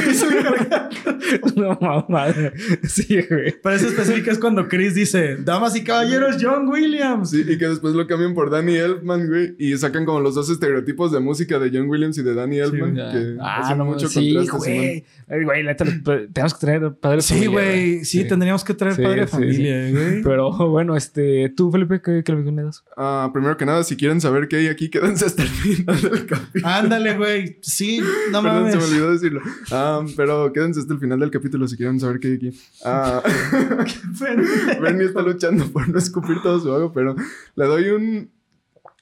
[1.57, 2.53] no mames.
[2.83, 3.53] Sí, güey.
[3.61, 7.31] Para eso específica es cuando Chris dice: Damas y caballeros, John Williams.
[7.31, 10.51] Sí, y que después lo cambian por Danny Elfman, güey, y sacan como los dos
[10.51, 14.09] estereotipos de música de John Williams y de Danny Elfman, que Ah, hacen no, mucho
[14.09, 14.57] sí, contraste.
[14.59, 15.05] Güey.
[15.29, 18.05] Ay, güey, tenemos que traer padre de Sí, familia, güey.
[18.05, 20.23] Sí, tendríamos que traer Sí, padre de sí, familia, güey.
[20.23, 22.85] Pero bueno, este, tú, Felipe, ¿qué, qué le das?
[22.97, 26.27] Ah, primero que nada, si quieren saber qué hay aquí, quédense hasta el final del
[26.27, 26.67] capítulo.
[26.69, 27.59] Ándale, güey.
[27.63, 28.01] Sí,
[28.31, 28.73] no Perdón, mames.
[28.73, 29.41] se me olvidó decirlo.
[29.71, 32.61] Ah, pero quédense hasta el final del capítulo si quieren saber qué hay aquí.
[32.85, 33.23] Ah,
[34.81, 37.15] Bernie está luchando por no escupir todo su agua, pero
[37.57, 38.31] le doy un...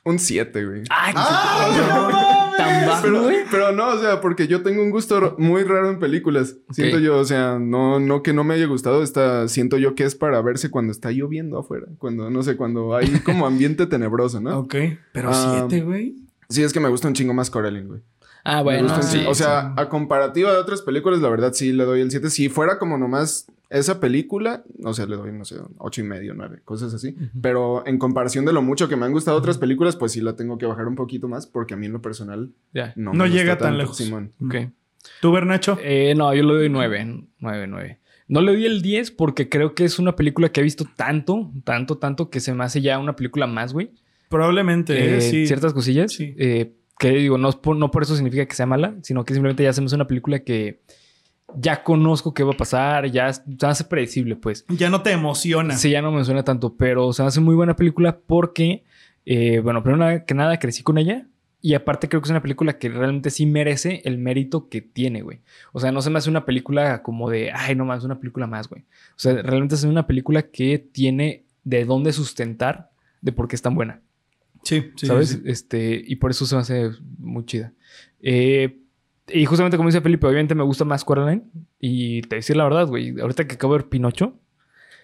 [0.05, 0.83] Un 7, güey.
[0.91, 3.37] ¡Ay, ¡Ah, tan bajo, Pero, güey!
[3.51, 6.57] pero no, o sea, porque yo tengo un gusto muy raro en películas.
[6.71, 10.05] Siento yo, o sea, no, no que no me haya gustado, esta, siento yo que
[10.05, 11.87] es para verse cuando está lloviendo afuera.
[11.99, 14.59] Cuando, no sé, cuando hay como ambiente tenebroso, ¿no?
[14.61, 14.75] Ok.
[15.13, 16.17] Pero Ah, siete, güey.
[16.49, 18.01] Sí, es que me gusta un chingo más Coraline, güey.
[18.45, 19.25] Ah, bueno, sí.
[19.27, 19.43] O sí.
[19.43, 22.31] sea, a comparativa de otras películas, la verdad sí le doy el 7.
[22.31, 26.35] Si fuera como nomás esa película, o sea, le doy, no sé, ocho y medio,
[26.35, 27.17] 9, cosas así.
[27.41, 30.35] Pero en comparación de lo mucho que me han gustado otras películas, pues sí la
[30.37, 33.25] tengo que bajar un poquito más porque a mí en lo personal no, No me
[33.25, 33.97] gusta llega tan lejos.
[33.97, 34.33] Simón.
[34.45, 34.55] Ok.
[35.21, 35.79] ¿Tú, Bernacho?
[35.83, 37.25] Eh, no, yo le doy 9.
[37.39, 37.99] 9, 9.
[38.29, 41.51] No le doy el 10 porque creo que es una película que he visto tanto,
[41.65, 43.91] tanto, tanto que se me hace ya una película más, güey.
[44.29, 45.47] Probablemente, Eh, eh, sí.
[45.47, 46.13] Ciertas cosillas.
[46.13, 46.35] Sí.
[46.39, 49.73] eh, que digo, no, no por eso significa que sea mala, sino que simplemente ya
[49.73, 50.83] se me hace una película que
[51.57, 54.67] ya conozco qué va a pasar, ya se hace predecible, pues.
[54.69, 55.79] Ya no te emociona.
[55.79, 58.85] Sí, ya no me suena tanto, pero se hace muy buena película porque,
[59.25, 61.27] eh, bueno, primero que nada crecí con ella
[61.63, 65.23] y aparte creo que es una película que realmente sí merece el mérito que tiene,
[65.23, 65.41] güey.
[65.73, 68.47] O sea, no se me hace una película como de, ay, no más, una película
[68.47, 68.83] más, güey.
[68.83, 72.91] O sea, realmente es una película que tiene de dónde sustentar
[73.23, 74.03] de por qué es tan buena.
[74.63, 75.07] Sí, sí.
[75.07, 75.29] ¿Sabes?
[75.31, 75.43] sí.
[75.45, 77.73] Este, y por eso se me hace muy chida.
[78.21, 78.77] Eh,
[79.33, 81.45] y justamente como dice Felipe, obviamente me gusta más Coraline.
[81.79, 83.19] Y te voy a decir la verdad, güey.
[83.21, 84.39] Ahorita que acabo de ver Pinocho.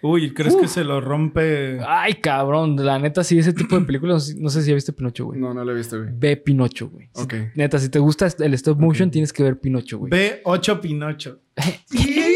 [0.03, 1.81] Uy, ¿crees que se lo rompe?
[1.87, 2.77] Ay, cabrón.
[2.85, 4.35] La neta, sí, ese tipo de películas.
[4.39, 5.41] no sé- si ya viste Pinocho, güey.
[5.41, 6.11] No, no la he visto, güey.
[6.13, 7.09] Ve Pinocho, güey.
[7.15, 7.35] Ok.
[7.55, 10.13] Neta, si te gusta el stop motion, tienes que ver Pinocho, güey.
[10.13, 11.41] B8 Pinocho.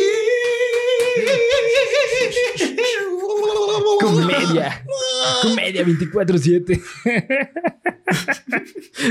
[4.20, 4.84] Comedia.
[5.42, 6.80] Comedia 24-7.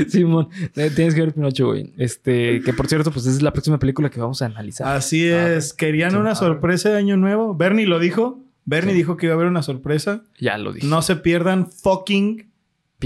[0.08, 1.92] Simón, eh, tienes que ver Pinocho, güey.
[1.96, 4.86] Este, que por cierto, pues esa es la próxima película que vamos a analizar.
[4.96, 5.72] Así es.
[5.72, 7.54] ¿Querían una sorpresa de Año Nuevo?
[7.54, 8.44] Bernie lo dijo.
[8.64, 8.98] Bernie Sí.
[8.98, 10.22] dijo que iba a haber una sorpresa.
[10.38, 10.86] Ya lo dije.
[10.86, 12.49] No se pierdan fucking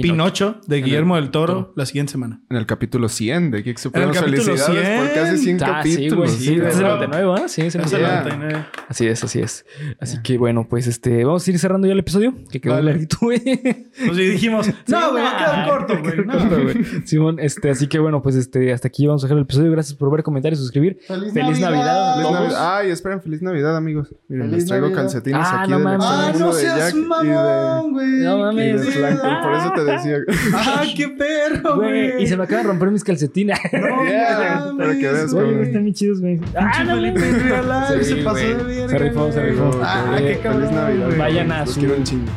[0.02, 1.72] Pinocho, de el- Guillermo del Toro Toro.
[1.76, 2.40] la siguiente semana.
[2.50, 4.16] En el capítulo 100 de Geek Supremos.
[4.16, 4.98] capítulo Felicidades 100.
[4.98, 6.16] por casi 100 Ah, sí, capítulos.
[6.16, 6.28] güey.
[6.30, 7.48] sí, Sí, es el pero- 99, ¿ah?
[7.48, 8.24] Sí, es el Es el 99.
[8.52, 8.66] 99.
[8.88, 9.64] Así es, así es.
[10.00, 12.34] Así que bueno, pues este, vamos a ir cerrando ya el episodio.
[12.50, 12.90] Que quedó Vale.
[12.90, 13.40] larguito, güey.
[13.44, 16.26] Pues y dijimos, no, güey, va a quedar corto, güey.
[16.26, 16.62] no.
[16.62, 16.84] Güey.
[17.06, 19.70] Simón, este, así que bueno, pues este, hasta aquí vamos a dejar el episodio.
[19.70, 20.98] Gracias por ver, comentar y suscribir.
[21.06, 21.70] ¡Feliz, Feliz Navidad.
[21.70, 22.14] Navidad!
[22.16, 22.32] Feliz.
[22.32, 22.76] Navidad.
[22.78, 24.14] Ay, esperen, feliz Navidad, amigos.
[24.28, 25.02] Miren, Feliz les traigo Navidad.
[25.02, 26.06] calcetines Ah, aquí no del mames.
[26.08, 28.08] ¡Ay, no seas Jack y de, mamón, güey!
[28.24, 28.82] No mames.
[28.84, 30.16] Por eso te decía.
[30.54, 33.58] ¡Ay, qué perro, Güey, y se me acaban de romper mis calcetines.
[33.72, 35.62] No Yeah, para que veas, güey.
[35.62, 36.40] Están bien chidos, güey.
[36.56, 37.20] Ah, no, Felipe.
[37.20, 39.80] Real se pasó de verga, Se rifó, se rifó.
[39.82, 41.06] Ah, Eh, qué cabrón, Feliz Navidad.
[41.06, 41.18] güey.
[41.18, 41.80] Vayan a su,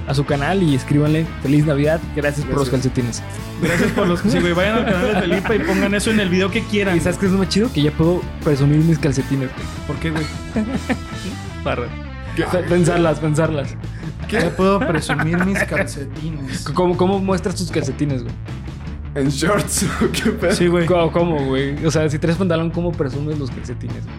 [0.08, 2.00] a su canal y escríbanle Feliz Navidad.
[2.16, 3.24] Gracias, por los calcetines.
[3.62, 4.20] Gracias por los...
[4.20, 6.96] Sí, güey, vayan al canal de Felipe y pongan eso en el video que quieran.
[6.96, 7.72] ¿Y sabes qué es lo más chido?
[7.74, 9.50] Que ya puedo presumir mis calcetines.
[9.54, 9.68] güey.
[9.88, 10.24] ¿Por qué, güey?
[11.64, 11.88] Parra.
[12.70, 13.76] Pensarlas, pensarlas.
[14.30, 16.64] Ya puedo presumir mis calcetines.
[16.74, 18.36] ¿Cómo, cómo muestras tus calcetines, güey?
[19.16, 19.86] ¿En shorts?
[20.14, 20.52] ¿Qué pedo?
[20.54, 20.86] Sí, güey.
[20.86, 21.84] ¿Cómo, cómo, güey?
[21.86, 24.04] O sea, si traes pantalón, ¿cómo presumes los calcetines?
[24.04, 24.16] güey?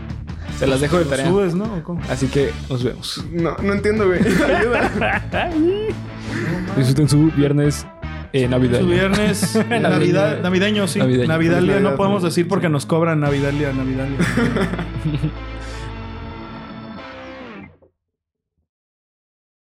[0.59, 1.29] Se las dejo de ¿Lo tarea.
[1.29, 1.65] subes, no?
[1.65, 2.01] ¿O cómo?
[2.11, 3.25] Así que nos vemos.
[3.31, 4.21] No, no entiendo, güey.
[4.57, 5.21] Ayuda.
[6.77, 7.87] Disfruten su viernes
[8.33, 8.85] eh, navideño.
[8.85, 10.99] Su viernes Navidad, navideño, sí.
[10.99, 11.29] Navideño.
[11.29, 14.19] Navidalia, no podemos decir porque nos cobran Navidalia, Navidalia.